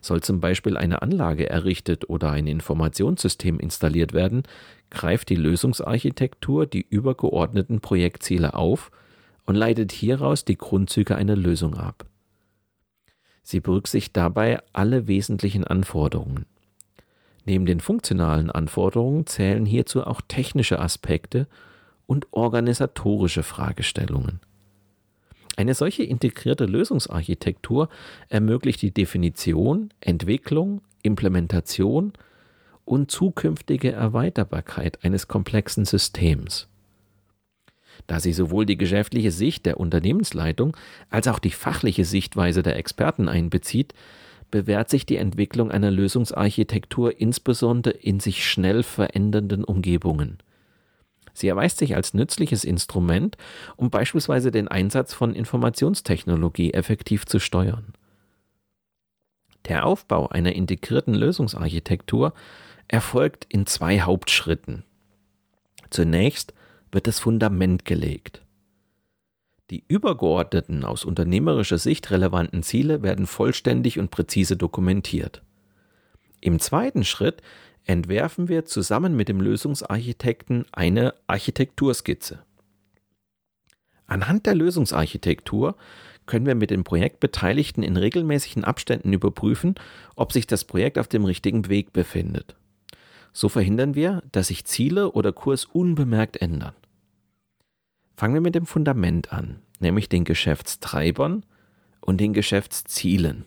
Soll 0.00 0.22
zum 0.22 0.40
Beispiel 0.40 0.76
eine 0.76 1.02
Anlage 1.02 1.48
errichtet 1.48 2.10
oder 2.10 2.32
ein 2.32 2.48
Informationssystem 2.48 3.60
installiert 3.60 4.12
werden, 4.12 4.42
greift 4.90 5.28
die 5.28 5.36
Lösungsarchitektur 5.36 6.66
die 6.66 6.84
übergeordneten 6.90 7.78
Projektziele 7.78 8.54
auf 8.54 8.90
und 9.44 9.54
leitet 9.54 9.92
hieraus 9.92 10.44
die 10.44 10.58
Grundzüge 10.58 11.14
einer 11.14 11.36
Lösung 11.36 11.76
ab. 11.76 12.06
Sie 13.48 13.60
berücksichtigt 13.60 14.16
dabei 14.16 14.58
alle 14.72 15.06
wesentlichen 15.06 15.62
Anforderungen. 15.62 16.46
Neben 17.44 17.64
den 17.64 17.78
funktionalen 17.78 18.50
Anforderungen 18.50 19.24
zählen 19.24 19.64
hierzu 19.64 20.04
auch 20.04 20.20
technische 20.26 20.80
Aspekte 20.80 21.46
und 22.08 22.26
organisatorische 22.32 23.44
Fragestellungen. 23.44 24.40
Eine 25.56 25.74
solche 25.74 26.02
integrierte 26.02 26.64
Lösungsarchitektur 26.66 27.88
ermöglicht 28.28 28.82
die 28.82 28.90
Definition, 28.90 29.94
Entwicklung, 30.00 30.80
Implementation 31.04 32.14
und 32.84 33.12
zukünftige 33.12 33.92
Erweiterbarkeit 33.92 35.04
eines 35.04 35.28
komplexen 35.28 35.84
Systems 35.84 36.66
da 38.06 38.20
sie 38.20 38.32
sowohl 38.32 38.66
die 38.66 38.76
geschäftliche 38.76 39.30
Sicht 39.30 39.66
der 39.66 39.80
Unternehmensleitung 39.80 40.76
als 41.10 41.28
auch 41.28 41.38
die 41.38 41.50
fachliche 41.50 42.04
Sichtweise 42.04 42.62
der 42.62 42.76
Experten 42.76 43.28
einbezieht, 43.28 43.94
bewährt 44.50 44.90
sich 44.90 45.06
die 45.06 45.16
Entwicklung 45.16 45.70
einer 45.70 45.90
Lösungsarchitektur 45.90 47.20
insbesondere 47.20 47.94
in 47.94 48.20
sich 48.20 48.48
schnell 48.48 48.82
verändernden 48.82 49.64
Umgebungen. 49.64 50.38
Sie 51.32 51.48
erweist 51.48 51.78
sich 51.78 51.94
als 51.94 52.14
nützliches 52.14 52.64
Instrument, 52.64 53.36
um 53.76 53.90
beispielsweise 53.90 54.50
den 54.50 54.68
Einsatz 54.68 55.12
von 55.12 55.34
Informationstechnologie 55.34 56.72
effektiv 56.72 57.26
zu 57.26 57.38
steuern. 57.40 57.92
Der 59.66 59.84
Aufbau 59.84 60.28
einer 60.28 60.54
integrierten 60.54 61.14
Lösungsarchitektur 61.14 62.32
erfolgt 62.88 63.46
in 63.48 63.66
zwei 63.66 64.00
Hauptschritten. 64.00 64.84
Zunächst 65.90 66.54
wird 66.96 67.06
das 67.06 67.18
Fundament 67.18 67.84
gelegt. 67.84 68.42
Die 69.68 69.84
übergeordneten, 69.86 70.82
aus 70.82 71.04
unternehmerischer 71.04 71.76
Sicht 71.76 72.10
relevanten 72.10 72.62
Ziele 72.62 73.02
werden 73.02 73.26
vollständig 73.26 73.98
und 73.98 74.10
präzise 74.10 74.56
dokumentiert. 74.56 75.42
Im 76.40 76.58
zweiten 76.58 77.04
Schritt 77.04 77.42
entwerfen 77.84 78.48
wir 78.48 78.64
zusammen 78.64 79.14
mit 79.14 79.28
dem 79.28 79.42
Lösungsarchitekten 79.42 80.64
eine 80.72 81.12
Architekturskizze. 81.26 82.38
Anhand 84.06 84.46
der 84.46 84.54
Lösungsarchitektur 84.54 85.76
können 86.24 86.46
wir 86.46 86.54
mit 86.54 86.70
den 86.70 86.82
Projektbeteiligten 86.82 87.82
in 87.82 87.98
regelmäßigen 87.98 88.64
Abständen 88.64 89.12
überprüfen, 89.12 89.74
ob 90.14 90.32
sich 90.32 90.46
das 90.46 90.64
Projekt 90.64 90.98
auf 90.98 91.08
dem 91.08 91.26
richtigen 91.26 91.68
Weg 91.68 91.92
befindet. 91.92 92.56
So 93.34 93.50
verhindern 93.50 93.94
wir, 93.94 94.22
dass 94.32 94.46
sich 94.46 94.64
Ziele 94.64 95.12
oder 95.12 95.30
Kurs 95.30 95.66
unbemerkt 95.66 96.40
ändern. 96.40 96.72
Fangen 98.16 98.34
wir 98.34 98.40
mit 98.40 98.54
dem 98.54 98.66
Fundament 98.66 99.32
an, 99.32 99.60
nämlich 99.78 100.08
den 100.08 100.24
Geschäftstreibern 100.24 101.44
und 102.00 102.18
den 102.18 102.32
Geschäftszielen. 102.32 103.44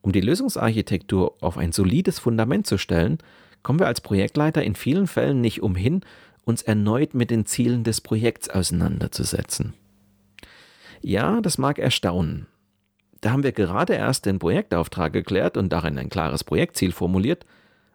Um 0.00 0.12
die 0.12 0.20
Lösungsarchitektur 0.20 1.36
auf 1.40 1.58
ein 1.58 1.72
solides 1.72 2.18
Fundament 2.18 2.66
zu 2.66 2.78
stellen, 2.78 3.18
kommen 3.62 3.78
wir 3.78 3.86
als 3.86 4.00
Projektleiter 4.00 4.62
in 4.62 4.74
vielen 4.74 5.06
Fällen 5.06 5.40
nicht 5.40 5.62
umhin, 5.62 6.00
uns 6.44 6.62
erneut 6.62 7.14
mit 7.14 7.30
den 7.30 7.46
Zielen 7.46 7.84
des 7.84 8.00
Projekts 8.00 8.48
auseinanderzusetzen. 8.48 9.74
Ja, 11.00 11.40
das 11.40 11.58
mag 11.58 11.78
erstaunen. 11.78 12.46
Da 13.20 13.30
haben 13.30 13.42
wir 13.42 13.52
gerade 13.52 13.94
erst 13.94 14.26
den 14.26 14.38
Projektauftrag 14.38 15.12
geklärt 15.12 15.56
und 15.56 15.72
darin 15.72 15.98
ein 15.98 16.08
klares 16.08 16.44
Projektziel 16.44 16.92
formuliert, 16.92 17.44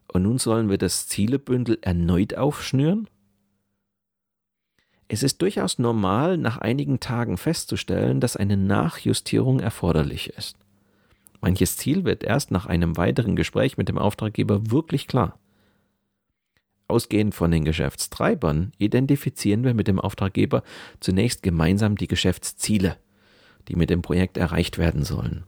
und 0.07 0.23
nun 0.23 0.37
sollen 0.37 0.69
wir 0.69 0.77
das 0.77 1.07
Zielebündel 1.07 1.79
erneut 1.81 2.35
aufschnüren? 2.35 3.07
Es 5.13 5.21
ist 5.21 5.43
durchaus 5.43 5.77
normal, 5.77 6.39
nach 6.39 6.57
einigen 6.57 6.99
Tagen 6.99 7.37
festzustellen, 7.37 8.19
dass 8.19 8.35
eine 8.35 8.57
Nachjustierung 8.57 9.59
erforderlich 9.59 10.29
ist. 10.29 10.57
Manches 11.39 11.77
Ziel 11.77 12.03
wird 12.03 12.23
erst 12.23 12.49
nach 12.49 12.65
einem 12.65 12.97
weiteren 12.97 13.35
Gespräch 13.35 13.77
mit 13.77 13.89
dem 13.89 13.99
Auftraggeber 13.99 14.71
wirklich 14.71 15.05
klar. 15.05 15.37
Ausgehend 16.87 17.35
von 17.35 17.51
den 17.51 17.63
Geschäftstreibern 17.63 18.71
identifizieren 18.79 19.63
wir 19.63 19.75
mit 19.75 19.87
dem 19.87 19.99
Auftraggeber 19.99 20.63
zunächst 20.99 21.43
gemeinsam 21.43 21.95
die 21.95 22.07
Geschäftsziele, 22.07 22.97
die 23.67 23.75
mit 23.75 23.91
dem 23.91 24.01
Projekt 24.01 24.37
erreicht 24.37 24.79
werden 24.79 25.03
sollen. 25.03 25.43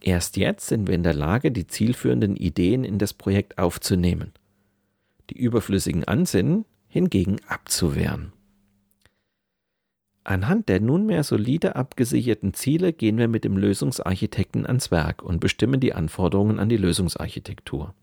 Erst 0.00 0.36
jetzt 0.36 0.66
sind 0.66 0.88
wir 0.88 0.96
in 0.96 1.04
der 1.04 1.14
Lage, 1.14 1.52
die 1.52 1.68
zielführenden 1.68 2.34
Ideen 2.34 2.82
in 2.82 2.98
das 2.98 3.14
Projekt 3.14 3.56
aufzunehmen, 3.56 4.32
die 5.30 5.38
überflüssigen 5.38 6.02
Ansinnen 6.02 6.64
hingegen 6.88 7.36
abzuwehren. 7.46 8.32
Anhand 10.24 10.70
der 10.70 10.80
nunmehr 10.80 11.22
solide 11.22 11.76
abgesicherten 11.76 12.54
Ziele 12.54 12.94
gehen 12.94 13.18
wir 13.18 13.28
mit 13.28 13.44
dem 13.44 13.58
Lösungsarchitekten 13.58 14.64
ans 14.64 14.90
Werk 14.90 15.22
und 15.22 15.38
bestimmen 15.38 15.80
die 15.80 15.92
Anforderungen 15.92 16.58
an 16.58 16.70
die 16.70 16.78
Lösungsarchitektur. 16.78 17.94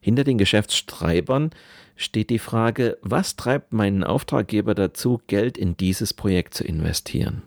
Hinter 0.00 0.24
den 0.24 0.38
Geschäftstreibern 0.38 1.50
steht 1.94 2.30
die 2.30 2.40
Frage, 2.40 2.98
was 3.00 3.36
treibt 3.36 3.72
meinen 3.72 4.02
Auftraggeber 4.02 4.74
dazu, 4.74 5.20
Geld 5.28 5.56
in 5.56 5.76
dieses 5.76 6.12
Projekt 6.14 6.54
zu 6.54 6.64
investieren? 6.64 7.42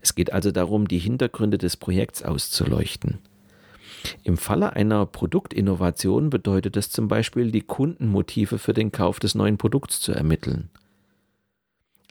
Es 0.00 0.14
geht 0.14 0.32
also 0.32 0.52
darum, 0.52 0.86
die 0.86 0.98
Hintergründe 0.98 1.58
des 1.58 1.76
Projekts 1.76 2.22
auszuleuchten. 2.22 3.18
Im 4.22 4.36
Falle 4.36 4.74
einer 4.74 5.06
Produktinnovation 5.06 6.30
bedeutet 6.30 6.76
es 6.76 6.90
zum 6.90 7.08
Beispiel, 7.08 7.50
die 7.50 7.62
Kundenmotive 7.62 8.58
für 8.58 8.72
den 8.72 8.92
Kauf 8.92 9.18
des 9.18 9.34
neuen 9.34 9.58
Produkts 9.58 10.00
zu 10.00 10.12
ermitteln. 10.12 10.70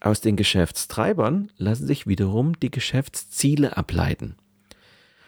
Aus 0.01 0.21
den 0.21 0.35
Geschäftstreibern 0.35 1.51
lassen 1.57 1.87
sich 1.87 2.07
wiederum 2.07 2.59
die 2.59 2.71
Geschäftsziele 2.71 3.77
ableiten. 3.77 4.35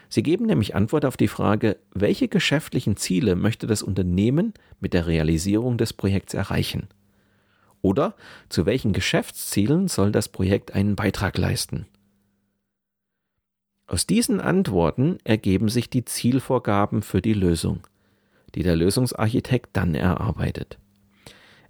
Sie 0.09 0.23
geben 0.23 0.45
nämlich 0.45 0.75
Antwort 0.75 1.05
auf 1.05 1.17
die 1.17 1.27
Frage, 1.27 1.77
welche 1.93 2.27
geschäftlichen 2.27 2.97
Ziele 2.97 3.35
möchte 3.35 3.67
das 3.67 3.83
Unternehmen 3.83 4.53
mit 4.79 4.93
der 4.93 5.07
Realisierung 5.07 5.77
des 5.77 5.93
Projekts 5.93 6.33
erreichen? 6.33 6.87
Oder 7.81 8.15
zu 8.49 8.65
welchen 8.65 8.91
Geschäftszielen 8.93 9.87
soll 9.87 10.11
das 10.11 10.27
Projekt 10.27 10.73
einen 10.73 10.95
Beitrag 10.95 11.37
leisten? 11.37 11.85
Aus 13.87 14.05
diesen 14.05 14.39
Antworten 14.39 15.17
ergeben 15.23 15.69
sich 15.69 15.89
die 15.89 16.05
Zielvorgaben 16.05 17.01
für 17.01 17.21
die 17.21 17.33
Lösung, 17.33 17.87
die 18.53 18.61
der 18.61 18.75
Lösungsarchitekt 18.75 19.69
dann 19.73 19.95
erarbeitet. 19.95 20.77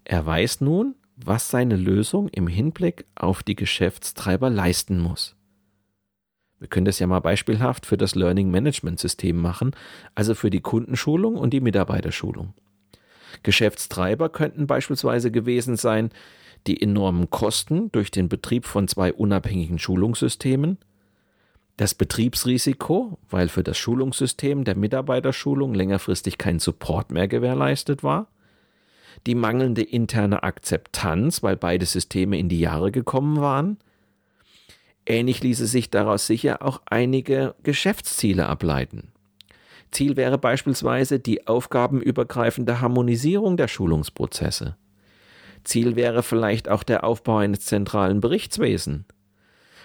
Er 0.03 0.25
weiß 0.25 0.61
nun, 0.61 0.95
was 1.23 1.49
seine 1.49 1.75
Lösung 1.75 2.29
im 2.29 2.47
Hinblick 2.47 3.05
auf 3.15 3.43
die 3.43 3.55
Geschäftstreiber 3.55 4.49
leisten 4.49 4.99
muss. 4.99 5.35
Wir 6.59 6.67
können 6.67 6.85
das 6.85 6.99
ja 6.99 7.07
mal 7.07 7.19
beispielhaft 7.19 7.85
für 7.85 7.97
das 7.97 8.15
Learning 8.15 8.51
Management 8.51 8.99
System 8.99 9.37
machen, 9.37 9.71
also 10.15 10.35
für 10.35 10.49
die 10.49 10.61
Kundenschulung 10.61 11.35
und 11.35 11.51
die 11.51 11.61
Mitarbeiterschulung. 11.61 12.53
Geschäftstreiber 13.43 14.29
könnten 14.29 14.67
beispielsweise 14.67 15.31
gewesen 15.31 15.77
sein, 15.77 16.09
die 16.67 16.81
enormen 16.81 17.29
Kosten 17.29 17.91
durch 17.91 18.11
den 18.11 18.27
Betrieb 18.27 18.65
von 18.65 18.87
zwei 18.87 19.13
unabhängigen 19.13 19.79
Schulungssystemen, 19.79 20.77
das 21.77 21.95
Betriebsrisiko, 21.95 23.17
weil 23.29 23.47
für 23.47 23.63
das 23.63 23.77
Schulungssystem 23.77 24.65
der 24.65 24.75
Mitarbeiterschulung 24.75 25.73
längerfristig 25.73 26.37
kein 26.37 26.59
Support 26.59 27.11
mehr 27.11 27.29
gewährleistet 27.29 28.03
war, 28.03 28.27
die 29.27 29.35
mangelnde 29.35 29.81
interne 29.81 30.43
Akzeptanz, 30.43 31.43
weil 31.43 31.57
beide 31.57 31.85
Systeme 31.85 32.37
in 32.37 32.49
die 32.49 32.59
Jahre 32.59 32.91
gekommen 32.91 33.39
waren. 33.41 33.77
Ähnlich 35.05 35.41
ließe 35.41 35.67
sich 35.67 35.89
daraus 35.89 36.27
sicher 36.27 36.61
auch 36.61 36.81
einige 36.85 37.55
Geschäftsziele 37.63 38.47
ableiten. 38.47 39.11
Ziel 39.91 40.17
wäre 40.17 40.37
beispielsweise 40.37 41.19
die 41.19 41.47
aufgabenübergreifende 41.47 42.79
Harmonisierung 42.79 43.57
der 43.57 43.67
Schulungsprozesse. 43.67 44.75
Ziel 45.63 45.95
wäre 45.95 46.23
vielleicht 46.23 46.69
auch 46.69 46.83
der 46.83 47.03
Aufbau 47.03 47.37
eines 47.37 47.61
zentralen 47.61 48.21
Berichtswesens 48.21 49.05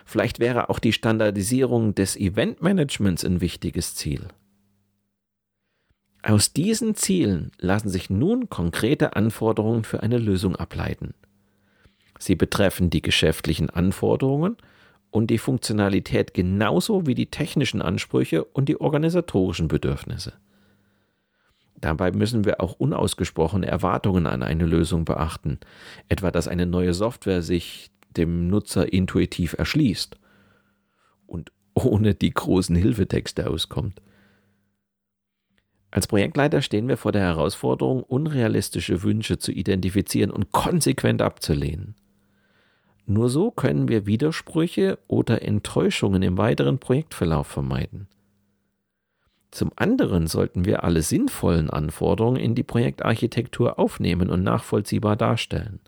Vielleicht 0.05 0.39
wäre 0.39 0.69
auch 0.69 0.79
die 0.79 0.93
Standardisierung 0.93 1.95
des 1.95 2.17
Eventmanagements 2.17 3.25
ein 3.25 3.41
wichtiges 3.41 3.95
Ziel. 3.95 4.29
Aus 6.27 6.55
diesen 6.55 6.95
Zielen 6.95 7.53
lassen 7.59 7.91
sich 7.91 8.09
nun 8.09 8.49
konkrete 8.49 9.15
Anforderungen 9.15 9.85
für 9.85 10.03
eine 10.03 10.17
Lösung 10.17 10.57
ableiten. 10.57 11.13
Sie 12.19 12.35
betreffen 12.35 12.89
die 12.89 13.03
geschäftlichen 13.03 13.69
Anforderungen 13.69 14.57
und 15.11 15.27
die 15.27 15.37
Funktionalität 15.37 16.33
genauso 16.33 17.07
wie 17.07 17.15
die 17.15 17.31
technischen 17.31 17.83
Ansprüche 17.83 18.43
und 18.43 18.71
die 18.71 18.81
organisatorischen 18.81 19.69
Bedürfnisse. 19.69 20.33
Dabei 21.77 22.11
müssen 22.11 22.47
wir 22.47 22.63
auch 22.63 22.73
unausgesprochene 22.73 23.67
Erwartungen 23.67 24.27
an 24.27 24.43
eine 24.43 24.65
Lösung 24.65 25.05
beachten, 25.05 25.59
etwa 26.09 26.31
dass 26.31 26.49
eine 26.49 26.65
neue 26.65 26.95
Software 26.95 27.43
sich 27.43 27.91
dem 28.17 28.49
Nutzer 28.49 28.91
intuitiv 28.91 29.57
erschließt 29.59 30.17
und 31.27 31.53
ohne 31.75 32.15
die 32.15 32.33
großen 32.33 32.77
Hilfetexte 32.77 33.47
auskommt. 33.47 34.01
Als 35.95 36.09
Projektleiter 36.09 36.61
stehen 36.61 36.89
wir 36.89 36.97
vor 36.97 37.13
der 37.13 37.23
Herausforderung, 37.23 38.03
unrealistische 38.03 39.05
Wünsche 39.05 39.39
zu 39.39 39.53
identifizieren 39.53 40.33
und 40.33 40.51
konsequent 40.51 41.23
abzulehnen. 41.23 41.95
Nur 43.07 43.29
so 43.29 43.53
können 43.53 43.87
wir 43.87 44.05
Widersprüche 44.05 44.99
oder 45.07 45.43
Enttäuschungen 45.43 46.23
im 46.23 46.37
weiteren 46.37 46.81
Projektverlauf 46.81 47.47
vermeiden. 47.47 48.09
Zum 49.53 49.71
anderen 49.77 50.27
sollten 50.27 50.65
wir 50.65 50.83
alle 50.83 51.03
sinnvollen 51.03 51.71
Anforderungen 51.71 52.41
in 52.41 52.57
die 52.57 52.65
Projektarchitektur 52.65 53.79
aufnehmen 53.79 54.31
und 54.31 54.43
nachvollziehbar 54.43 55.15
darstellen. 55.15 55.79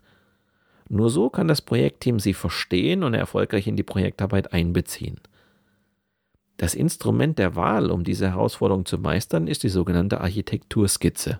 Nur 0.87 1.09
so 1.09 1.29
kann 1.29 1.49
das 1.49 1.61
Projektteam 1.61 2.21
sie 2.21 2.33
verstehen 2.33 3.03
und 3.03 3.13
erfolgreich 3.13 3.67
in 3.67 3.75
die 3.75 3.83
Projektarbeit 3.83 4.53
einbeziehen. 4.53 5.19
Das 6.57 6.73
Instrument 6.73 7.37
der 7.37 7.55
Wahl, 7.55 7.91
um 7.91 8.03
diese 8.03 8.31
Herausforderung 8.31 8.85
zu 8.85 8.97
meistern, 8.97 9.47
ist 9.47 9.63
die 9.63 9.69
sogenannte 9.69 10.21
Architekturskizze. 10.21 11.39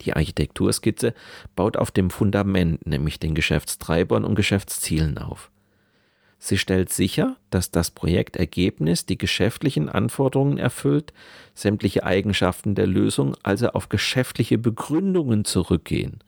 Die 0.00 0.14
Architekturskizze 0.14 1.14
baut 1.54 1.76
auf 1.76 1.90
dem 1.90 2.10
Fundament, 2.10 2.86
nämlich 2.86 3.20
den 3.20 3.34
Geschäftstreibern 3.34 4.24
und 4.24 4.34
Geschäftszielen 4.34 5.18
auf. 5.18 5.50
Sie 6.42 6.56
stellt 6.56 6.90
sicher, 6.90 7.36
dass 7.50 7.70
das 7.70 7.90
Projektergebnis 7.90 9.04
die 9.04 9.18
geschäftlichen 9.18 9.90
Anforderungen 9.90 10.56
erfüllt, 10.56 11.12
sämtliche 11.54 12.04
Eigenschaften 12.04 12.74
der 12.74 12.86
Lösung 12.86 13.36
also 13.42 13.68
auf 13.68 13.90
geschäftliche 13.90 14.56
Begründungen 14.56 15.44
zurückgehen 15.44 16.20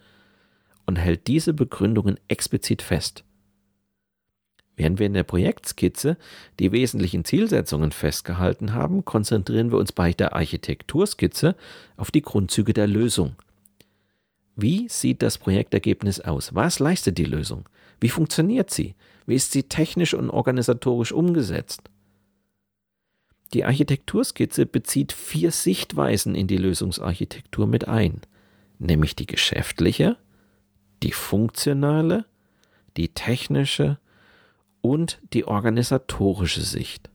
und 0.84 0.96
hält 0.96 1.28
diese 1.28 1.54
Begründungen 1.54 2.20
explizit 2.28 2.82
fest. 2.82 3.24
Während 4.76 4.98
wir 4.98 5.06
in 5.06 5.14
der 5.14 5.22
Projektskizze 5.22 6.16
die 6.58 6.72
wesentlichen 6.72 7.24
Zielsetzungen 7.24 7.92
festgehalten 7.92 8.72
haben, 8.72 9.04
konzentrieren 9.04 9.70
wir 9.70 9.78
uns 9.78 9.92
bei 9.92 10.12
der 10.12 10.34
Architekturskizze 10.34 11.56
auf 11.96 12.10
die 12.10 12.22
Grundzüge 12.22 12.72
der 12.72 12.86
Lösung. 12.86 13.36
Wie 14.56 14.88
sieht 14.88 15.22
das 15.22 15.38
Projektergebnis 15.38 16.20
aus? 16.20 16.54
Was 16.54 16.78
leistet 16.78 17.18
die 17.18 17.24
Lösung? 17.24 17.68
Wie 18.00 18.08
funktioniert 18.08 18.70
sie? 18.70 18.94
Wie 19.26 19.34
ist 19.34 19.52
sie 19.52 19.64
technisch 19.64 20.14
und 20.14 20.30
organisatorisch 20.30 21.12
umgesetzt? 21.12 21.82
Die 23.54 23.64
Architekturskizze 23.64 24.64
bezieht 24.64 25.12
vier 25.12 25.52
Sichtweisen 25.52 26.34
in 26.34 26.46
die 26.46 26.56
Lösungsarchitektur 26.56 27.66
mit 27.66 27.86
ein, 27.86 28.20
nämlich 28.78 29.14
die 29.14 29.26
geschäftliche, 29.26 30.16
die 31.02 31.12
funktionale, 31.12 32.24
die 32.96 33.08
technische 33.08 33.98
und 34.82 35.20
die 35.32 35.46
organisatorische 35.46 36.60
Sicht. 36.60 37.08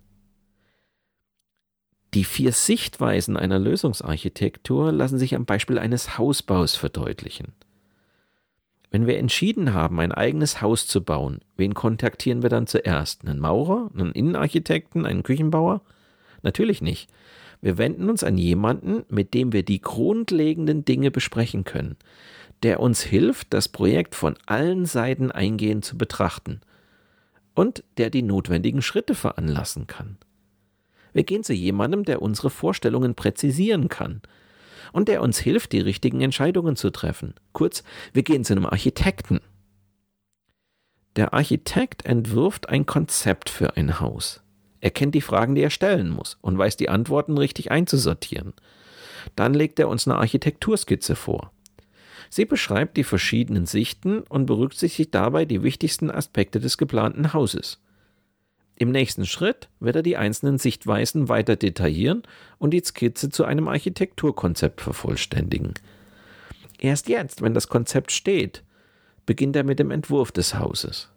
Die 2.13 2.23
vier 2.23 2.53
Sichtweisen 2.53 3.37
einer 3.37 3.59
Lösungsarchitektur 3.59 4.91
lassen 4.91 5.19
sich 5.19 5.35
am 5.35 5.45
Beispiel 5.45 5.77
eines 5.77 6.17
Hausbaus 6.17 6.75
verdeutlichen. 6.75 7.53
Wenn 8.89 9.05
wir 9.05 9.17
entschieden 9.19 9.73
haben, 9.73 9.99
ein 9.99 10.13
eigenes 10.13 10.61
Haus 10.61 10.87
zu 10.87 11.03
bauen, 11.03 11.41
wen 11.57 11.73
kontaktieren 11.73 12.41
wir 12.41 12.49
dann 12.49 12.65
zuerst? 12.65 13.27
Einen 13.27 13.39
Maurer, 13.39 13.91
einen 13.93 14.13
Innenarchitekten, 14.13 15.05
einen 15.05 15.23
Küchenbauer? 15.23 15.81
Natürlich 16.41 16.81
nicht. 16.81 17.09
Wir 17.59 17.77
wenden 17.77 18.09
uns 18.09 18.23
an 18.23 18.37
jemanden, 18.37 19.03
mit 19.09 19.33
dem 19.33 19.51
wir 19.51 19.63
die 19.63 19.81
grundlegenden 19.81 20.85
Dinge 20.85 21.11
besprechen 21.11 21.65
können, 21.65 21.97
der 22.63 22.79
uns 22.79 23.01
hilft, 23.01 23.53
das 23.53 23.67
Projekt 23.67 24.15
von 24.15 24.35
allen 24.45 24.85
Seiten 24.85 25.31
eingehend 25.31 25.83
zu 25.83 25.97
betrachten 25.97 26.61
und 27.57 27.83
der 27.97 28.11
die 28.11 28.21
notwendigen 28.21 28.83
Schritte 28.83 29.15
veranlassen 29.15 29.87
kann. 29.87 30.17
Wir 31.11 31.23
gehen 31.23 31.43
zu 31.43 31.53
jemandem, 31.53 32.05
der 32.05 32.21
unsere 32.21 32.51
Vorstellungen 32.51 33.15
präzisieren 33.15 33.89
kann 33.89 34.21
und 34.93 35.07
der 35.07 35.23
uns 35.23 35.39
hilft, 35.39 35.71
die 35.71 35.79
richtigen 35.79 36.21
Entscheidungen 36.21 36.75
zu 36.75 36.91
treffen. 36.91 37.33
Kurz, 37.53 37.83
wir 38.13 38.21
gehen 38.21 38.43
zu 38.43 38.53
einem 38.53 38.67
Architekten. 38.67 39.39
Der 41.15 41.33
Architekt 41.33 42.05
entwirft 42.05 42.69
ein 42.69 42.85
Konzept 42.85 43.49
für 43.49 43.75
ein 43.75 43.99
Haus. 43.99 44.43
Er 44.79 44.91
kennt 44.91 45.15
die 45.15 45.21
Fragen, 45.21 45.55
die 45.55 45.63
er 45.63 45.71
stellen 45.71 46.11
muss 46.11 46.37
und 46.41 46.59
weiß 46.59 46.77
die 46.77 46.89
Antworten 46.89 47.39
richtig 47.39 47.71
einzusortieren. 47.71 48.53
Dann 49.35 49.55
legt 49.55 49.79
er 49.79 49.89
uns 49.89 50.07
eine 50.07 50.19
Architekturskizze 50.19 51.15
vor. 51.15 51.51
Sie 52.29 52.45
beschreibt 52.45 52.97
die 52.97 53.03
verschiedenen 53.03 53.65
Sichten 53.65 54.21
und 54.21 54.45
berücksichtigt 54.45 55.13
dabei 55.15 55.45
die 55.45 55.63
wichtigsten 55.63 56.11
Aspekte 56.11 56.59
des 56.59 56.77
geplanten 56.77 57.33
Hauses. 57.33 57.79
Im 58.75 58.91
nächsten 58.91 59.25
Schritt 59.25 59.69
wird 59.79 59.95
er 59.95 60.03
die 60.03 60.17
einzelnen 60.17 60.59
Sichtweisen 60.59 61.29
weiter 61.29 61.55
detaillieren 61.55 62.23
und 62.59 62.71
die 62.71 62.83
Skizze 62.83 63.29
zu 63.29 63.43
einem 63.43 63.67
Architekturkonzept 63.67 64.81
vervollständigen. 64.81 65.73
Erst 66.79 67.09
jetzt, 67.09 67.41
wenn 67.41 67.55
das 67.55 67.69
Konzept 67.69 68.11
steht, 68.11 68.63
beginnt 69.25 69.55
er 69.55 69.63
mit 69.63 69.79
dem 69.79 69.89
Entwurf 69.89 70.31
des 70.31 70.55
Hauses. 70.59 71.09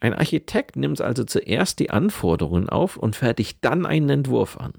Ein 0.00 0.14
Architekt 0.14 0.76
nimmt 0.76 1.00
also 1.00 1.24
zuerst 1.24 1.78
die 1.78 1.90
Anforderungen 1.90 2.68
auf 2.68 2.96
und 2.96 3.16
fertigt 3.16 3.58
dann 3.62 3.84
einen 3.84 4.08
Entwurf 4.08 4.56
an. 4.56 4.72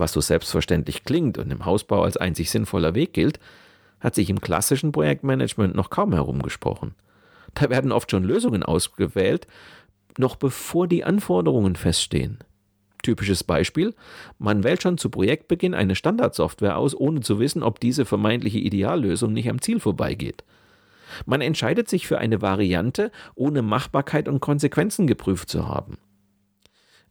Was 0.00 0.12
so 0.14 0.22
selbstverständlich 0.22 1.04
klingt 1.04 1.36
und 1.36 1.50
im 1.50 1.66
Hausbau 1.66 2.04
als 2.04 2.16
einzig 2.16 2.50
sinnvoller 2.50 2.94
Weg 2.94 3.12
gilt, 3.12 3.38
hat 4.00 4.14
sich 4.14 4.30
im 4.30 4.40
klassischen 4.40 4.92
Projektmanagement 4.92 5.74
noch 5.74 5.90
kaum 5.90 6.14
herumgesprochen. 6.14 6.94
Da 7.52 7.68
werden 7.68 7.92
oft 7.92 8.10
schon 8.10 8.24
Lösungen 8.24 8.62
ausgewählt, 8.62 9.46
noch 10.16 10.36
bevor 10.36 10.88
die 10.88 11.04
Anforderungen 11.04 11.76
feststehen. 11.76 12.38
Typisches 13.02 13.44
Beispiel, 13.44 13.94
man 14.38 14.64
wählt 14.64 14.82
schon 14.82 14.96
zu 14.96 15.10
Projektbeginn 15.10 15.74
eine 15.74 15.94
Standardsoftware 15.94 16.78
aus, 16.78 16.98
ohne 16.98 17.20
zu 17.20 17.38
wissen, 17.38 17.62
ob 17.62 17.78
diese 17.78 18.06
vermeintliche 18.06 18.58
Ideallösung 18.58 19.34
nicht 19.34 19.50
am 19.50 19.60
Ziel 19.60 19.80
vorbeigeht. 19.80 20.44
Man 21.26 21.42
entscheidet 21.42 21.90
sich 21.90 22.06
für 22.06 22.16
eine 22.16 22.40
Variante, 22.40 23.12
ohne 23.34 23.60
Machbarkeit 23.60 24.28
und 24.28 24.40
Konsequenzen 24.40 25.06
geprüft 25.06 25.50
zu 25.50 25.68
haben. 25.68 25.98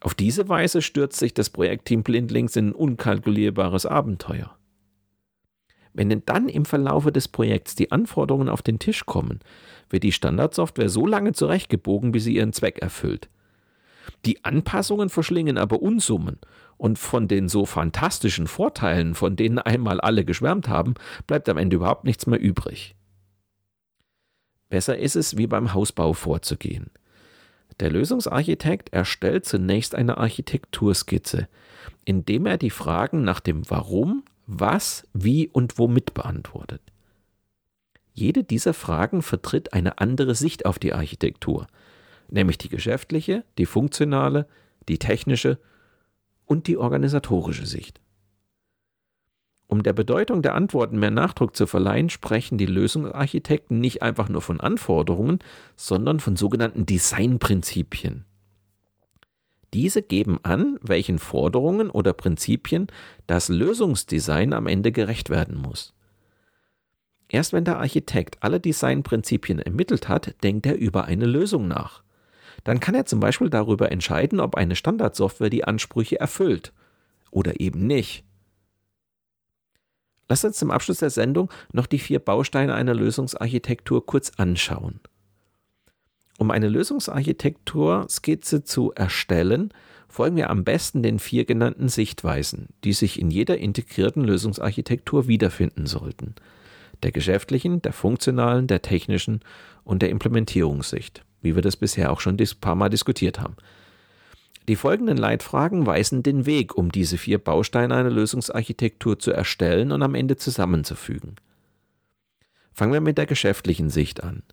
Auf 0.02 0.14
diese 0.14 0.48
Weise 0.48 0.82
stürzt 0.82 1.20
sich 1.20 1.34
das 1.34 1.50
Projektteam 1.50 2.04
blindlings 2.04 2.56
in 2.56 2.70
ein 2.70 2.74
unkalkulierbares 2.74 3.86
Abenteuer. 3.86 4.56
Wenn 5.94 6.24
dann 6.26 6.48
im 6.48 6.66
Verlaufe 6.66 7.12
des 7.12 7.28
Projekts 7.28 7.76
die 7.76 7.92
Anforderungen 7.92 8.48
auf 8.48 8.62
den 8.62 8.80
Tisch 8.80 9.06
kommen, 9.06 9.40
wird 9.90 10.04
die 10.04 10.12
Standardsoftware 10.12 10.90
so 10.90 11.06
lange 11.06 11.34
zurechtgebogen, 11.34 12.12
bis 12.12 12.24
sie 12.24 12.36
ihren 12.36 12.54
Zweck 12.54 12.80
erfüllt. 12.80 13.30
Die 14.26 14.44
Anpassungen 14.46 15.10
verschlingen 15.10 15.58
aber 15.58 15.82
Unsummen 15.82 16.40
und 16.78 16.98
von 16.98 17.28
den 17.28 17.50
so 17.50 17.66
fantastischen 17.66 18.48
Vorteilen, 18.48 19.16
von 19.16 19.36
denen 19.36 19.60
einmal 19.60 20.00
alle 20.00 20.26
geschwärmt 20.26 20.70
haben, 20.70 20.94
bleibt 21.28 21.50
am 21.50 21.58
Ende 21.58 21.76
überhaupt 21.78 22.06
nichts 22.06 22.26
mehr 22.28 22.40
übrig. 22.40 22.96
Besser 24.70 24.98
ist 24.98 25.16
es, 25.16 25.38
wie 25.38 25.48
beim 25.48 25.74
Hausbau 25.74 26.14
vorzugehen. 26.14 26.92
Der 27.80 27.90
Lösungsarchitekt 27.90 28.94
erstellt 28.94 29.46
zunächst 29.46 29.96
eine 29.96 30.18
Architekturskizze, 30.18 31.48
indem 32.04 32.46
er 32.46 32.58
die 32.58 32.70
Fragen 32.70 33.24
nach 33.24 33.40
dem 33.40 33.70
Warum, 33.70 34.24
Was, 34.48 35.08
Wie 35.14 35.48
und 35.48 35.78
Womit 35.78 36.14
beantwortet. 36.14 36.82
Jede 38.14 38.44
dieser 38.44 38.74
Fragen 38.74 39.22
vertritt 39.22 39.74
eine 39.74 40.00
andere 40.00 40.36
Sicht 40.36 40.66
auf 40.66 40.78
die 40.78 40.94
Architektur, 40.94 41.68
nämlich 42.30 42.58
die 42.58 42.70
geschäftliche, 42.70 43.46
die 43.58 43.66
funktionale, 43.66 44.48
die 44.90 44.98
technische 44.98 45.58
und 46.46 46.68
die 46.68 46.78
organisatorische 46.78 47.66
Sicht. 47.66 48.02
Um 49.70 49.84
der 49.84 49.94
Bedeutung 49.94 50.42
der 50.42 50.56
Antworten 50.56 50.98
mehr 50.98 51.12
Nachdruck 51.12 51.56
zu 51.56 51.68
verleihen, 51.68 52.10
sprechen 52.10 52.58
die 52.58 52.66
Lösungsarchitekten 52.66 53.80
nicht 53.80 54.02
einfach 54.02 54.28
nur 54.28 54.42
von 54.42 54.60
Anforderungen, 54.60 55.38
sondern 55.76 56.20
von 56.20 56.36
sogenannten 56.36 56.88
Designprinzipien. 56.88 58.26
Diese 59.76 60.02
geben 60.02 60.40
an, 60.42 60.80
welchen 60.82 61.20
Forderungen 61.20 61.92
oder 61.92 62.14
Prinzipien 62.14 62.88
das 63.28 63.50
Lösungsdesign 63.50 64.54
am 64.54 64.66
Ende 64.66 64.92
gerecht 64.92 65.30
werden 65.30 65.56
muss. 65.62 65.94
Erst 67.28 67.54
wenn 67.54 67.64
der 67.64 67.78
Architekt 67.78 68.42
alle 68.42 68.60
Designprinzipien 68.60 69.60
ermittelt 69.60 70.10
hat, 70.10 70.34
denkt 70.42 70.66
er 70.66 70.80
über 70.80 71.06
eine 71.06 71.28
Lösung 71.28 71.68
nach. 71.68 72.02
Dann 72.64 72.80
kann 72.80 72.96
er 72.96 73.06
zum 73.06 73.20
Beispiel 73.20 73.52
darüber 73.52 73.92
entscheiden, 73.92 74.40
ob 74.40 74.56
eine 74.56 74.76
Standardsoftware 74.76 75.52
die 75.52 75.64
Ansprüche 75.64 76.20
erfüllt 76.20 76.74
oder 77.30 77.60
eben 77.60 77.86
nicht. 77.86 78.24
Lass 80.30 80.46
uns 80.46 80.58
zum 80.58 80.70
Abschluss 80.70 81.00
der 81.00 81.10
Sendung 81.10 81.50
noch 81.74 81.88
die 81.88 81.98
vier 82.00 82.20
Bausteine 82.20 82.76
einer 82.76 82.94
Lösungsarchitektur 82.94 84.06
kurz 84.06 84.32
anschauen. 84.38 85.00
Um 86.38 86.52
eine 86.52 86.70
Lösungsarchitektur-Skizze 86.70 88.64
zu 88.64 88.94
erstellen, 88.94 89.74
folgen 90.08 90.38
wir 90.38 90.52
am 90.52 90.64
besten 90.64 91.04
den 91.04 91.20
vier 91.20 91.46
genannten 91.46 91.90
Sichtweisen, 91.90 92.68
die 92.84 92.94
sich 92.94 93.20
in 93.20 93.32
jeder 93.32 93.58
integrierten 93.58 94.24
Lösungsarchitektur 94.24 95.28
wiederfinden 95.28 95.88
sollten. 95.88 96.36
Der 97.04 97.12
geschäftlichen, 97.12 97.82
der 97.82 97.94
funktionalen, 97.94 98.68
der 98.68 98.82
technischen 98.82 99.42
und 99.84 100.02
der 100.02 100.10
Implementierungssicht, 100.10 101.24
wie 101.42 101.56
wir 101.56 101.62
das 101.62 101.76
bisher 101.76 102.12
auch 102.12 102.22
schon 102.22 102.38
ein 102.40 102.48
paar 102.62 102.76
Mal 102.76 102.90
diskutiert 102.90 103.40
haben. 103.40 103.56
Die 104.70 104.76
folgenden 104.76 105.18
Leitfragen 105.18 105.88
weisen 105.88 106.22
den 106.22 106.46
Weg, 106.46 106.78
um 106.78 106.92
diese 106.92 107.18
vier 107.18 107.40
Bausteine 107.40 107.96
einer 107.96 108.12
Lösungsarchitektur 108.12 109.18
zu 109.18 109.32
erstellen 109.32 109.92
und 109.92 110.04
am 110.04 110.14
Ende 110.14 110.38
zusammenzufügen. 110.38 111.38
Fangen 112.72 112.94
wir 112.94 113.02
mit 113.02 113.18
der 113.18 113.26
geschäftlichen 113.26 113.90
Sicht 113.90 114.24
an. 114.24 114.44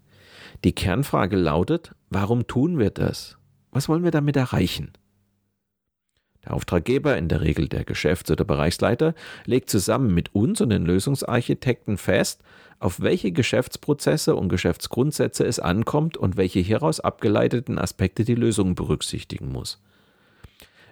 Die 0.65 0.75
Kernfrage 0.75 1.37
lautet, 1.37 1.95
warum 2.09 2.47
tun 2.47 2.79
wir 2.79 2.89
das? 2.89 3.37
Was 3.73 3.91
wollen 3.91 4.05
wir 4.05 4.11
damit 4.11 4.37
erreichen? 4.37 4.93
Der 6.47 6.55
Auftraggeber, 6.55 7.19
in 7.19 7.29
der 7.29 7.43
Regel 7.43 7.69
der 7.69 7.85
Geschäfts- 7.85 8.31
oder 8.31 8.47
Bereichsleiter, 8.47 9.15
legt 9.45 9.69
zusammen 9.69 10.15
mit 10.15 10.35
uns 10.35 10.63
und 10.63 10.71
den 10.71 10.87
Lösungsarchitekten 10.87 11.99
fest, 11.99 12.43
auf 12.79 13.01
welche 13.01 13.33
Geschäftsprozesse 13.33 14.35
und 14.35 14.49
Geschäftsgrundsätze 14.49 15.45
es 15.45 15.61
ankommt 15.61 16.17
und 16.17 16.39
welche 16.39 16.61
hieraus 16.61 17.01
abgeleiteten 17.01 17.79
Aspekte 17.79 18.25
die 18.25 18.35
Lösung 18.35 18.75
berücksichtigen 18.75 19.53
muss. 19.53 19.79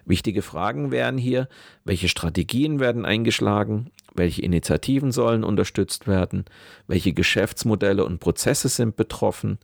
Wichtige 0.05 0.43
Fragen 0.43 0.91
wären 0.91 1.17
hier, 1.17 1.49
welche 1.83 2.07
Strategien 2.07 2.79
werden 2.79 3.05
eingeschlagen, 3.05 3.89
welche 4.13 4.43
Initiativen 4.43 5.11
sollen 5.11 5.43
unterstützt 5.43 6.07
werden, 6.07 6.45
welche 6.87 7.13
Geschäftsmodelle 7.13 8.05
und 8.05 8.19
Prozesse 8.19 8.69
sind 8.69 8.95
betroffen, 8.95 9.57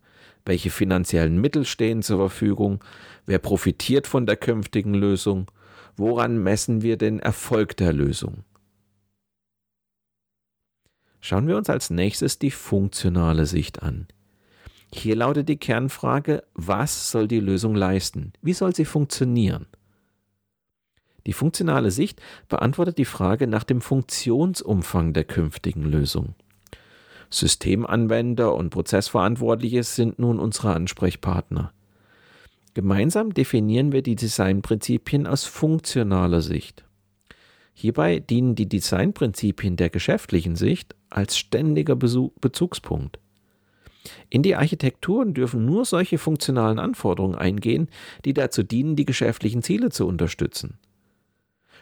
welche 0.44 0.70
finanziellen 0.70 1.40
Mittel 1.40 1.64
stehen 1.64 2.02
zur 2.02 2.18
Verfügung, 2.18 2.82
wer 3.24 3.38
profitiert 3.38 4.08
von 4.08 4.26
der 4.26 4.36
künftigen 4.36 4.94
Lösung, 4.94 5.48
woran 5.96 6.42
messen 6.42 6.82
wir 6.82 6.96
den 6.96 7.20
Erfolg 7.20 7.76
der 7.76 7.92
Lösung. 7.92 8.44
Schauen 11.20 11.46
wir 11.46 11.56
uns 11.56 11.70
als 11.70 11.90
nächstes 11.90 12.40
die 12.40 12.50
funktionale 12.50 13.46
Sicht 13.46 13.84
an. 13.84 14.08
Hier 14.92 15.14
lautet 15.14 15.48
die 15.48 15.56
Kernfrage, 15.56 16.42
was 16.54 17.12
soll 17.12 17.28
die 17.28 17.38
Lösung 17.38 17.76
leisten? 17.76 18.32
Wie 18.42 18.52
soll 18.52 18.74
sie 18.74 18.84
funktionieren? 18.84 19.66
Die 21.26 21.32
funktionale 21.32 21.90
Sicht 21.90 22.20
beantwortet 22.48 22.98
die 22.98 23.04
Frage 23.04 23.46
nach 23.46 23.64
dem 23.64 23.80
Funktionsumfang 23.80 25.12
der 25.12 25.24
künftigen 25.24 25.84
Lösung. 25.84 26.34
Systemanwender 27.30 28.54
und 28.54 28.70
Prozessverantwortliche 28.70 29.82
sind 29.84 30.18
nun 30.18 30.38
unsere 30.38 30.74
Ansprechpartner. 30.74 31.72
Gemeinsam 32.74 33.34
definieren 33.34 33.92
wir 33.92 34.02
die 34.02 34.16
Designprinzipien 34.16 35.26
aus 35.26 35.44
funktionaler 35.44 36.40
Sicht. 36.40 36.84
Hierbei 37.74 38.20
dienen 38.20 38.54
die 38.54 38.68
Designprinzipien 38.68 39.76
der 39.76 39.90
geschäftlichen 39.90 40.56
Sicht 40.56 40.94
als 41.10 41.38
ständiger 41.38 41.96
Bezugspunkt. 41.96 43.18
In 44.30 44.42
die 44.42 44.56
Architekturen 44.56 45.32
dürfen 45.32 45.64
nur 45.64 45.84
solche 45.84 46.18
funktionalen 46.18 46.78
Anforderungen 46.78 47.34
eingehen, 47.34 47.88
die 48.24 48.34
dazu 48.34 48.62
dienen, 48.62 48.96
die 48.96 49.04
geschäftlichen 49.04 49.62
Ziele 49.62 49.90
zu 49.90 50.06
unterstützen. 50.06 50.78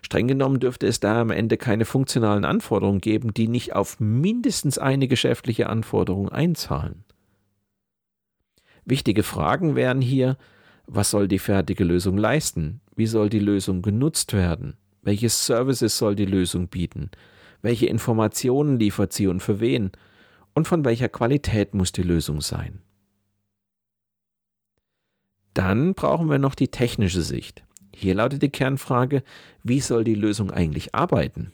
Streng 0.02 0.28
genommen 0.28 0.60
dürfte 0.60 0.86
es 0.86 1.00
da 1.00 1.20
am 1.20 1.30
Ende 1.30 1.56
keine 1.56 1.84
funktionalen 1.84 2.44
Anforderungen 2.44 3.00
geben, 3.00 3.34
die 3.34 3.48
nicht 3.48 3.74
auf 3.74 4.00
mindestens 4.00 4.78
eine 4.78 5.08
geschäftliche 5.08 5.68
Anforderung 5.68 6.28
einzahlen. 6.28 7.04
Wichtige 8.84 9.22
Fragen 9.22 9.76
wären 9.76 10.00
hier, 10.00 10.36
was 10.86 11.10
soll 11.10 11.28
die 11.28 11.38
fertige 11.38 11.84
Lösung 11.84 12.16
leisten? 12.16 12.80
Wie 12.96 13.06
soll 13.06 13.28
die 13.28 13.38
Lösung 13.38 13.82
genutzt 13.82 14.32
werden? 14.32 14.76
Welche 15.02 15.28
Services 15.28 15.96
soll 15.96 16.16
die 16.16 16.26
Lösung 16.26 16.68
bieten? 16.68 17.10
Welche 17.62 17.86
Informationen 17.86 18.78
liefert 18.78 19.12
sie 19.12 19.26
und 19.26 19.40
für 19.40 19.60
wen? 19.60 19.92
Und 20.54 20.66
von 20.66 20.84
welcher 20.84 21.08
Qualität 21.08 21.74
muss 21.74 21.92
die 21.92 22.02
Lösung 22.02 22.40
sein? 22.40 22.82
Dann 25.54 25.94
brauchen 25.94 26.28
wir 26.28 26.38
noch 26.38 26.54
die 26.54 26.68
technische 26.68 27.22
Sicht. 27.22 27.64
Hier 28.00 28.14
lautet 28.14 28.40
die 28.40 28.48
Kernfrage, 28.48 29.22
wie 29.62 29.80
soll 29.80 30.04
die 30.04 30.14
Lösung 30.14 30.50
eigentlich 30.50 30.94
arbeiten? 30.94 31.52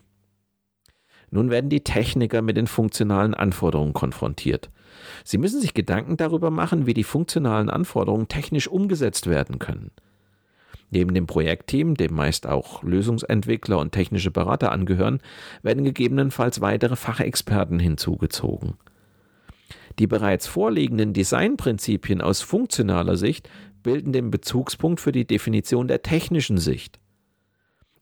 Nun 1.32 1.50
werden 1.50 1.70
die 1.70 1.82
Techniker 1.82 2.40
mit 2.40 2.56
den 2.56 2.68
funktionalen 2.68 3.35
Anforderungen 3.35 3.92
konfrontiert. 3.92 4.70
Sie 5.24 5.38
müssen 5.38 5.61
sich 5.61 5.74
Gedanken 5.74 6.16
darüber 6.16 6.52
machen, 6.52 6.87
wie 6.87 6.94
die 6.94 7.02
funktionalen 7.02 7.68
Anforderungen 7.68 8.28
technisch 8.28 8.68
umgesetzt 8.68 9.26
werden 9.26 9.59
können. 9.59 9.90
Neben 10.90 11.14
dem 11.14 11.26
Projektteam, 11.26 11.96
dem 11.96 12.14
meist 12.14 12.46
auch 12.46 12.85
Lösungsentwickler 12.85 13.80
und 13.80 13.90
technische 13.90 14.30
Berater 14.30 14.70
angehören, 14.70 15.18
werden 15.64 15.82
gegebenenfalls 15.82 16.61
weitere 16.61 16.94
Fachexperten 16.94 17.80
hinzugezogen. 17.80 18.74
Die 19.98 20.06
bereits 20.06 20.46
vorliegenden 20.46 21.12
Designprinzipien 21.12 22.20
aus 22.20 22.42
funktionaler 22.42 23.16
Sicht 23.16 23.48
bilden 23.87 24.12
den 24.12 24.33
Bezugspunkt 24.33 25.01
für 25.01 25.12
die 25.12 25.29
Definition 25.29 25.87
der 25.87 26.03
technischen 26.03 26.59
Sicht. 26.59 26.99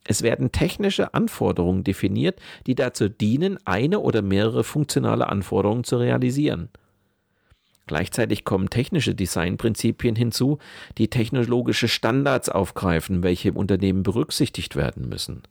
Es 0.07 0.23
werden 0.23 0.51
technische 0.51 1.13
Anforderungen 1.13 1.85
definiert, 1.85 2.41
die 2.67 2.75
dazu 2.75 3.11
dienen, 3.11 3.59
eine 3.67 4.01
oder 4.01 4.23
mehrere 4.23 4.65
funktionale 4.65 5.29
Anforderungen 5.29 5.85
zu 5.85 5.99
realisieren. 5.99 6.71
Gleichzeitig 7.87 8.45
kommen 8.45 8.71
technische 8.71 9.15
Designprinzipien 9.15 10.17
hinzu, 10.17 10.57
die 10.97 11.09
technologische 11.09 11.89
Standards 11.89 12.49
aufgreifen, 12.49 13.23
welche 13.23 13.51
im 13.51 13.57
Unternehmen 13.57 14.05
berücksichtigt 14.05 14.77
werden 14.77 15.11
müssen. 15.11 15.43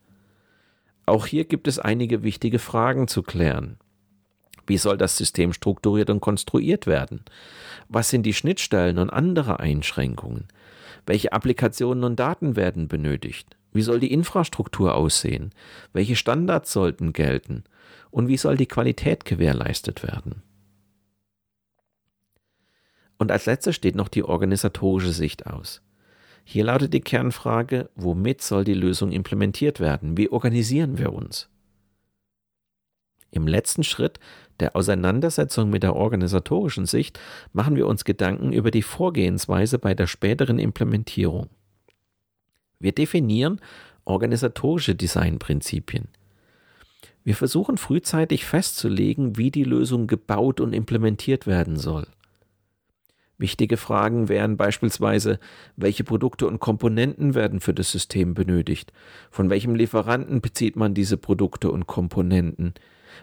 Auch 1.06 1.28
hier 1.28 1.46
gibt 1.46 1.68
es 1.68 1.78
einige 1.78 2.24
wichtige 2.24 2.58
Fragen 2.58 3.08
zu 3.08 3.22
klären. 3.22 3.78
Wie 4.66 4.78
soll 4.78 4.98
das 4.98 5.18
System 5.18 5.54
strukturiert 5.54 6.10
und 6.10 6.22
konstruiert 6.22 6.88
werden? 6.88 7.22
Was 7.90 8.10
sind 8.10 8.24
die 8.24 8.34
Schnittstellen 8.34 8.98
und 8.98 9.10
andere 9.10 9.60
Einschränkungen? 9.60 10.48
Welche 11.06 11.34
Applikationen 11.34 12.04
und 12.04 12.18
Daten 12.18 12.56
werden 12.56 12.88
benötigt? 12.88 13.58
Wie 13.74 13.82
soll 13.82 14.00
die 14.00 14.14
Infrastruktur 14.14 14.96
aussehen? 14.96 15.52
Welche 15.92 16.16
Standards 16.16 16.72
sollten 16.72 17.12
gelten? 17.12 17.64
Und 18.12 18.28
wie 18.28 18.38
soll 18.38 18.56
die 18.56 18.68
Qualität 18.68 19.26
gewährleistet 19.26 20.04
werden? 20.04 20.44
Und 23.18 23.32
als 23.32 23.46
letztes 23.46 23.76
steht 23.76 23.96
noch 23.96 24.10
die 24.10 24.24
organisatorische 24.24 25.12
Sicht 25.12 25.48
aus. 25.48 25.82
Hier 26.44 26.66
lautet 26.66 26.94
die 26.94 27.02
Kernfrage, 27.02 27.90
womit 27.96 28.42
soll 28.42 28.64
die 28.64 28.74
Lösung 28.74 29.12
implementiert 29.12 29.80
werden? 29.80 30.18
Wie 30.18 30.30
organisieren 30.30 30.98
wir 30.98 31.14
uns? 31.14 31.50
Im 33.32 33.48
letzten 33.48 33.84
Schritt 33.84 34.20
der 34.60 34.76
Auseinandersetzung 34.76 35.70
mit 35.70 35.84
der 35.84 35.96
organisatorischen 35.96 36.86
Sicht 36.86 37.20
machen 37.54 37.76
wir 37.76 37.88
uns 37.88 38.06
Gedanken 38.06 38.54
über 38.54 38.72
die 38.72 38.82
Vorgehensweise 38.82 39.80
bei 39.80 39.94
der 39.94 40.08
späteren 40.08 40.60
Implementierung. 40.60 41.50
Wir 42.80 42.92
definieren 42.92 43.60
organisatorische 44.06 44.96
Designprinzipien. 44.96 46.08
Wir 47.24 47.36
versuchen 47.36 47.78
frühzeitig 47.78 48.46
festzulegen, 48.46 49.38
wie 49.38 49.50
die 49.50 49.64
Lösung 49.64 50.08
gebaut 50.08 50.60
und 50.60 50.74
implementiert 50.74 51.48
werden 51.48 51.78
soll. 51.78 52.06
Wichtige 53.38 53.78
Fragen 53.78 54.30
wären 54.30 54.58
beispielsweise, 54.58 55.40
welche 55.76 56.04
Produkte 56.04 56.48
und 56.48 56.60
Komponenten 56.60 57.34
werden 57.34 57.60
für 57.62 57.74
das 57.74 57.92
System 57.92 58.34
benötigt? 58.34 58.94
Von 59.32 59.50
welchem 59.50 59.76
Lieferanten 59.76 60.40
bezieht 60.40 60.76
man 60.76 60.94
diese 60.94 61.18
Produkte 61.18 61.72
und 61.72 61.88
Komponenten? 61.88 62.74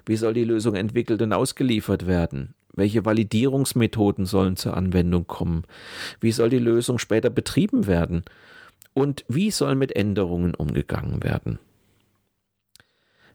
Wie 0.07 0.17
soll 0.17 0.35
die 0.35 0.45
Lösung 0.45 0.75
entwickelt 0.75 1.23
und 1.23 1.33
ausgeliefert 1.33 2.07
werden? 2.07 2.55
Welche 2.73 3.05
Validierungsmethoden 3.05 4.27
sollen 4.27 4.57
zur 4.57 4.77
Anwendung 4.77 5.27
kommen? 5.27 5.65
Wie 6.21 6.33
soll 6.33 6.51
die 6.51 6.59
Lösung 6.59 6.99
später 6.99 7.31
betrieben 7.31 7.87
werden? 7.87 8.25
Und 8.95 9.25
wie 9.29 9.51
soll 9.51 9.75
mit 9.75 9.95
Änderungen 9.95 10.55
umgegangen 10.55 11.23
werden? 11.23 11.59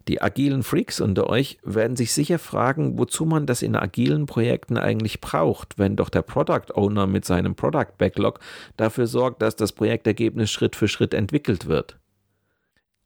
Die 0.08 0.22
agilen 0.22 0.62
Freaks 0.62 1.02
unter 1.02 1.28
euch 1.28 1.58
werden 1.63 1.98
sich 1.98 2.13
sicher 2.13 2.38
fragen, 2.38 3.00
wozu 3.00 3.26
man 3.26 3.48
das 3.48 3.63
in 3.63 3.76
agilen 3.76 4.28
Projekten 4.28 4.78
eigentlich 4.78 5.20
braucht, 5.20 5.80
wenn 5.80 5.96
doch 5.96 6.10
der 6.10 6.22
Product 6.22 6.76
Owner 6.76 7.08
mit 7.08 7.26
seinem 7.26 7.56
Product 7.56 7.98
Backlog 7.98 8.39
dafür 8.78 9.08
sorgt, 9.08 9.41
dass 9.41 9.56
das 9.56 9.72
Projektergebnis 9.72 10.52
Schritt 10.52 10.76
für 10.76 10.88
Schritt 10.88 11.15
entwickelt 11.15 11.65
wird. 11.65 11.98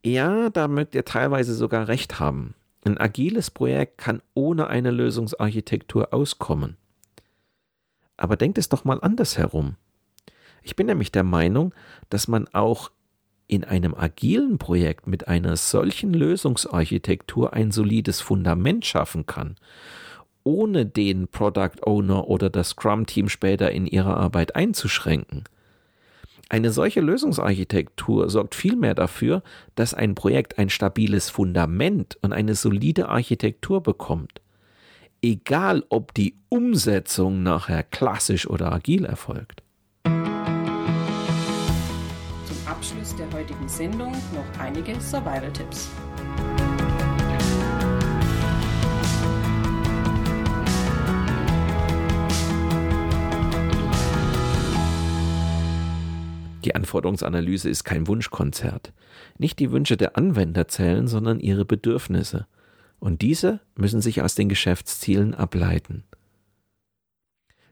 Ja, 0.04 0.50
da 0.50 0.68
mögt 0.68 0.94
ihr 0.94 1.06
teilweise 1.06 1.54
sogar 1.54 1.88
recht 1.88 2.20
haben. 2.20 2.54
Ein 2.86 2.98
agiles 2.98 3.52
Projekt 3.52 3.98
kann 3.98 4.22
ohne 4.34 4.68
eine 4.68 4.92
Lösungsarchitektur 4.92 6.14
auskommen. 6.14 6.78
Aber 8.18 8.36
denkt 8.36 8.58
es 8.58 8.70
doch 8.70 8.86
mal 8.86 9.00
anders 9.02 9.38
herum. 9.38 9.76
Ich 10.64 10.76
bin 10.76 10.88
nämlich 10.88 11.12
der 11.12 11.24
Meinung, 11.24 11.74
dass 12.10 12.28
man 12.28 12.48
auch 12.50 12.92
in 13.48 13.64
einem 13.64 13.96
agilen 13.96 14.60
Projekt 14.60 15.08
mit 15.08 15.28
einer 15.28 15.58
solchen 15.58 16.14
Lösungsarchitektur 16.14 17.54
ein 17.54 17.72
solides 17.72 18.22
Fundament 18.22 18.86
schaffen 18.86 19.26
kann, 19.26 19.56
ohne 20.44 20.86
den 20.86 21.28
Product 21.28 21.82
Owner 21.86 22.28
oder 22.28 22.50
das 22.50 22.70
Scrum-Team 22.70 23.28
später 23.28 23.72
in 23.72 23.88
ihrer 23.88 24.18
Arbeit 24.18 24.56
einzuschränken. 24.56 25.46
Eine 26.52 26.72
solche 26.72 27.00
Lösungsarchitektur 27.00 28.28
sorgt 28.32 28.56
vielmehr 28.56 28.96
dafür, 28.96 29.44
dass 29.76 29.94
ein 29.94 30.16
Projekt 30.16 30.58
ein 30.58 30.70
stabiles 30.70 31.30
Fundament 31.30 32.18
und 32.24 32.34
eine 32.34 32.56
solide 32.56 33.08
Architektur 33.08 33.84
bekommt. 33.84 34.42
Egal, 35.22 35.84
ob 35.90 36.16
die 36.16 36.34
Umsetzung 36.50 37.44
nachher 37.44 37.84
klassisch 37.84 38.50
oder 38.50 38.72
agil 38.74 39.06
erfolgt. 39.06 39.62
Abschluss 42.66 43.16
der 43.16 43.32
heutigen 43.34 43.68
Sendung 43.68 44.12
noch 44.12 44.60
einige 44.60 45.00
Survival-Tipps. 45.00 45.90
Die 56.66 56.76
Anforderungsanalyse 56.76 57.70
ist 57.70 57.84
kein 57.84 58.08
Wunschkonzert. 58.08 58.94
Nicht 59.38 59.60
die 59.60 59.72
Wünsche 59.72 59.98
der 59.98 60.18
Anwender 60.18 60.68
zählen, 60.68 61.08
sondern 61.08 61.40
ihre 61.40 61.66
Bedürfnisse. 61.66 62.48
Und 63.00 63.22
diese 63.22 63.62
müssen 63.76 64.02
sich 64.02 64.22
aus 64.22 64.36
den 64.36 64.50
Geschäftszielen 64.50 65.34
ableiten. 65.34 66.04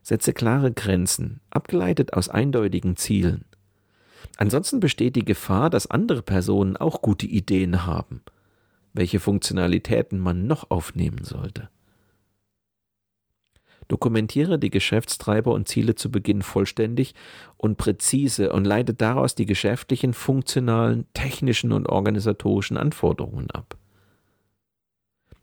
Setze 0.01 0.31
klare 0.31 0.71
Grenzen, 0.71 1.41
abgeleitet 1.49 2.13
aus 2.13 2.29
eindeutigen 2.29 2.95
Zielen. 2.95 3.43
Ansonsten 4.37 4.79
besteht 4.79 5.17
die 5.17 5.25
Gefahr, 5.25 5.69
dass 5.69 5.91
andere 5.91 6.21
Personen 6.21 6.77
auch 6.77 7.01
gute 7.01 7.25
Ideen 7.25 7.85
haben, 7.85 8.21
welche 8.93 9.19
Funktionalitäten 9.19 10.17
man 10.17 10.47
noch 10.47 10.71
aufnehmen 10.71 11.23
sollte. 11.23 11.69
Dokumentiere 13.87 14.59
die 14.59 14.69
Geschäftstreiber 14.69 15.53
und 15.53 15.67
Ziele 15.67 15.95
zu 15.95 16.11
Beginn 16.11 16.41
vollständig 16.41 17.15
und 17.55 17.77
präzise 17.77 18.51
und 18.51 18.65
leite 18.65 18.93
daraus 18.93 19.35
die 19.35 19.45
geschäftlichen, 19.45 20.13
funktionalen, 20.13 21.05
technischen 21.13 21.71
und 21.71 21.87
organisatorischen 21.87 22.77
Anforderungen 22.77 23.49
ab. 23.51 23.77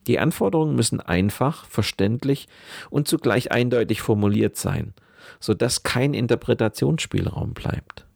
Die 0.06 0.18
Anforderungen 0.18 0.74
müssen 0.74 1.00
einfach, 1.00 1.64
verständlich 1.64 2.48
und 2.90 3.08
zugleich 3.08 3.52
eindeutig 3.52 4.02
formuliert 4.02 4.56
sein, 4.56 4.92
sodass 5.40 5.82
kein 5.82 6.12
Interpretationsspielraum 6.12 7.54
bleibt. 7.54 8.06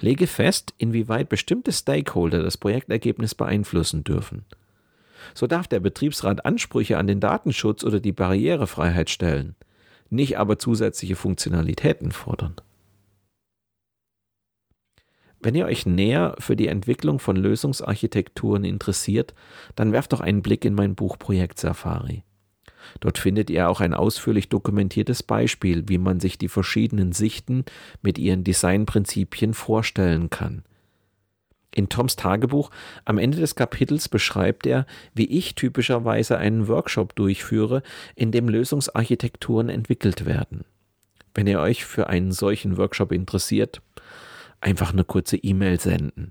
Lege 0.00 0.26
fest, 0.26 0.74
inwieweit 0.76 1.30
bestimmte 1.30 1.72
Stakeholder 1.72 2.42
das 2.42 2.58
Projektergebnis 2.58 3.34
beeinflussen 3.34 4.04
dürfen. 4.04 4.44
So 5.32 5.46
darf 5.46 5.66
der 5.66 5.80
Betriebsrat 5.80 6.44
Ansprüche 6.44 6.98
an 6.98 7.06
den 7.06 7.20
Datenschutz 7.20 7.84
oder 7.84 8.00
die 8.00 8.12
Barrierefreiheit 8.12 9.10
stellen, 9.10 9.54
nicht 10.10 10.38
aber 10.38 10.58
zusätzliche 10.58 11.16
Funktionalitäten 11.16 12.12
fordern. 12.12 12.56
Wenn 15.40 15.54
ihr 15.54 15.66
euch 15.66 15.84
näher 15.84 16.36
für 16.38 16.56
die 16.56 16.68
Entwicklung 16.68 17.18
von 17.18 17.36
Lösungsarchitekturen 17.36 18.64
interessiert, 18.64 19.34
dann 19.76 19.92
werft 19.92 20.14
doch 20.14 20.20
einen 20.20 20.40
Blick 20.40 20.64
in 20.64 20.74
mein 20.74 20.94
Buch 20.94 21.18
Projekt 21.18 21.60
Safari. 21.60 22.24
Dort 23.00 23.18
findet 23.18 23.50
ihr 23.50 23.68
auch 23.68 23.80
ein 23.80 23.94
ausführlich 23.94 24.48
dokumentiertes 24.48 25.22
Beispiel, 25.22 25.88
wie 25.88 25.98
man 25.98 26.20
sich 26.20 26.38
die 26.38 26.48
verschiedenen 26.48 27.12
Sichten 27.12 27.64
mit 28.02 28.18
ihren 28.18 28.44
Designprinzipien 28.44 29.54
vorstellen 29.54 30.30
kann. 30.30 30.62
In 31.74 31.88
Toms 31.88 32.16
Tagebuch 32.16 32.70
am 33.04 33.18
Ende 33.18 33.38
des 33.38 33.56
Kapitels 33.56 34.08
beschreibt 34.08 34.66
er, 34.66 34.86
wie 35.12 35.26
ich 35.26 35.56
typischerweise 35.56 36.38
einen 36.38 36.68
Workshop 36.68 37.16
durchführe, 37.16 37.82
in 38.14 38.30
dem 38.30 38.48
Lösungsarchitekturen 38.48 39.68
entwickelt 39.68 40.24
werden. 40.24 40.64
Wenn 41.34 41.48
ihr 41.48 41.60
euch 41.60 41.84
für 41.84 42.08
einen 42.08 42.30
solchen 42.30 42.76
Workshop 42.76 43.10
interessiert, 43.10 43.82
einfach 44.60 44.92
eine 44.92 45.02
kurze 45.04 45.36
E-Mail 45.36 45.80
senden. 45.80 46.30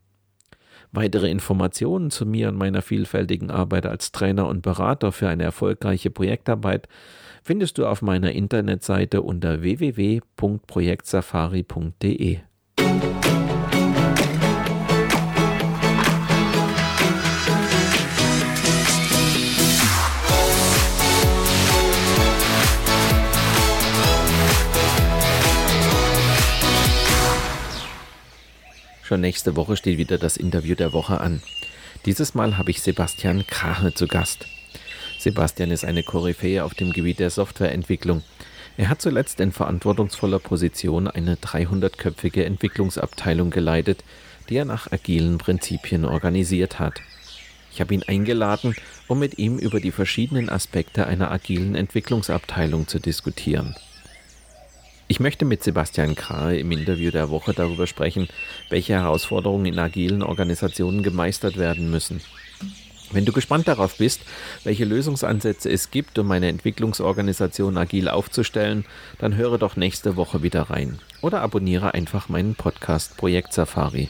Weitere 0.93 1.29
Informationen 1.29 2.09
zu 2.11 2.25
mir 2.25 2.47
und 2.49 2.55
meiner 2.55 2.81
vielfältigen 2.81 3.51
Arbeit 3.51 3.85
als 3.85 4.11
Trainer 4.11 4.47
und 4.47 4.61
Berater 4.61 5.11
für 5.11 5.27
eine 5.27 5.43
erfolgreiche 5.43 6.11
Projektarbeit 6.11 6.87
findest 7.43 7.79
du 7.79 7.85
auf 7.85 8.01
meiner 8.01 8.31
Internetseite 8.31 9.23
unter 9.23 9.61
www.projektsafari.de. 9.61 12.39
Schon 29.13 29.21
nächste 29.21 29.55
Woche 29.55 29.77
steht 29.77 29.99
wieder 29.99 30.17
das 30.17 30.37
Interview 30.37 30.73
der 30.73 30.91
Woche 30.91 31.21
an. 31.21 31.43
Dieses 32.07 32.33
Mal 32.33 32.57
habe 32.57 32.71
ich 32.71 32.81
Sebastian 32.81 33.45
Krahe 33.45 33.93
zu 33.93 34.07
Gast. 34.07 34.47
Sebastian 35.19 35.69
ist 35.69 35.85
eine 35.85 36.01
Koryphäe 36.01 36.63
auf 36.63 36.73
dem 36.73 36.91
Gebiet 36.91 37.19
der 37.19 37.29
Softwareentwicklung. 37.29 38.23
Er 38.75 38.89
hat 38.89 39.03
zuletzt 39.03 39.39
in 39.39 39.51
verantwortungsvoller 39.51 40.39
Position 40.39 41.07
eine 41.07 41.35
300-köpfige 41.35 42.43
Entwicklungsabteilung 42.43 43.51
geleitet, 43.51 44.03
die 44.49 44.55
er 44.55 44.65
nach 44.65 44.91
agilen 44.91 45.37
Prinzipien 45.37 46.05
organisiert 46.05 46.79
hat. 46.79 46.99
Ich 47.71 47.81
habe 47.81 47.93
ihn 47.93 48.01
eingeladen, 48.01 48.75
um 49.07 49.19
mit 49.19 49.37
ihm 49.37 49.59
über 49.59 49.79
die 49.79 49.91
verschiedenen 49.91 50.49
Aspekte 50.49 51.05
einer 51.05 51.31
agilen 51.31 51.75
Entwicklungsabteilung 51.75 52.87
zu 52.87 52.97
diskutieren. 52.97 53.75
Ich 55.07 55.19
möchte 55.19 55.45
mit 55.45 55.63
Sebastian 55.63 56.15
Krahe 56.15 56.57
im 56.57 56.71
Interview 56.71 57.11
der 57.11 57.29
Woche 57.29 57.53
darüber 57.53 57.87
sprechen, 57.87 58.29
welche 58.69 58.93
Herausforderungen 58.93 59.65
in 59.65 59.77
agilen 59.77 60.23
Organisationen 60.23 61.03
gemeistert 61.03 61.57
werden 61.57 61.91
müssen. 61.91 62.21
Wenn 63.11 63.25
du 63.25 63.31
gespannt 63.31 63.67
darauf 63.67 63.97
bist, 63.97 64.21
welche 64.63 64.85
Lösungsansätze 64.85 65.69
es 65.69 65.91
gibt, 65.91 66.17
um 66.17 66.31
eine 66.31 66.47
Entwicklungsorganisation 66.47 67.77
agil 67.77 68.07
aufzustellen, 68.07 68.85
dann 69.19 69.35
höre 69.35 69.59
doch 69.59 69.75
nächste 69.75 70.15
Woche 70.15 70.41
wieder 70.41 70.63
rein 70.63 70.99
oder 71.21 71.41
abonniere 71.41 71.93
einfach 71.93 72.29
meinen 72.29 72.55
Podcast 72.55 73.15
Projekt 73.17 73.53
Safari 73.53 74.09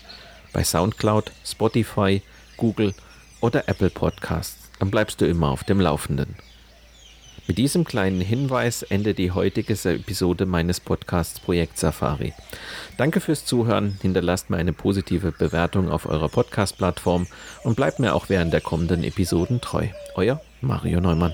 bei 0.53 0.63
SoundCloud, 0.63 1.31
Spotify, 1.43 2.21
Google 2.55 2.93
oder 3.41 3.67
Apple 3.67 3.89
Podcasts. 3.89 4.69
Dann 4.79 4.91
bleibst 4.91 5.19
du 5.19 5.25
immer 5.25 5.49
auf 5.49 5.63
dem 5.63 5.81
Laufenden. 5.81 6.35
Mit 7.45 7.57
diesem 7.57 7.83
kleinen 7.83 8.21
Hinweis 8.21 8.83
endet 8.83 9.17
die 9.17 9.31
heutige 9.31 9.73
Episode 9.73 10.45
meines 10.45 10.79
Podcasts 10.79 11.41
Projekt 11.41 11.77
Safari. 11.77 12.33
Danke 12.97 13.19
fürs 13.19 13.45
Zuhören, 13.45 13.97
hinterlasst 14.01 14.49
mir 14.49 14.55
eine 14.55 14.71
positive 14.71 15.33
Bewertung 15.33 15.89
auf 15.89 16.05
eurer 16.05 16.29
Podcast-Plattform 16.29 17.27
und 17.63 17.75
bleibt 17.75 17.99
mir 17.99 18.15
auch 18.15 18.29
während 18.29 18.53
der 18.53 18.61
kommenden 18.61 19.03
Episoden 19.03 19.59
treu. 19.59 19.87
Euer 20.15 20.39
Mario 20.61 21.01
Neumann. 21.01 21.33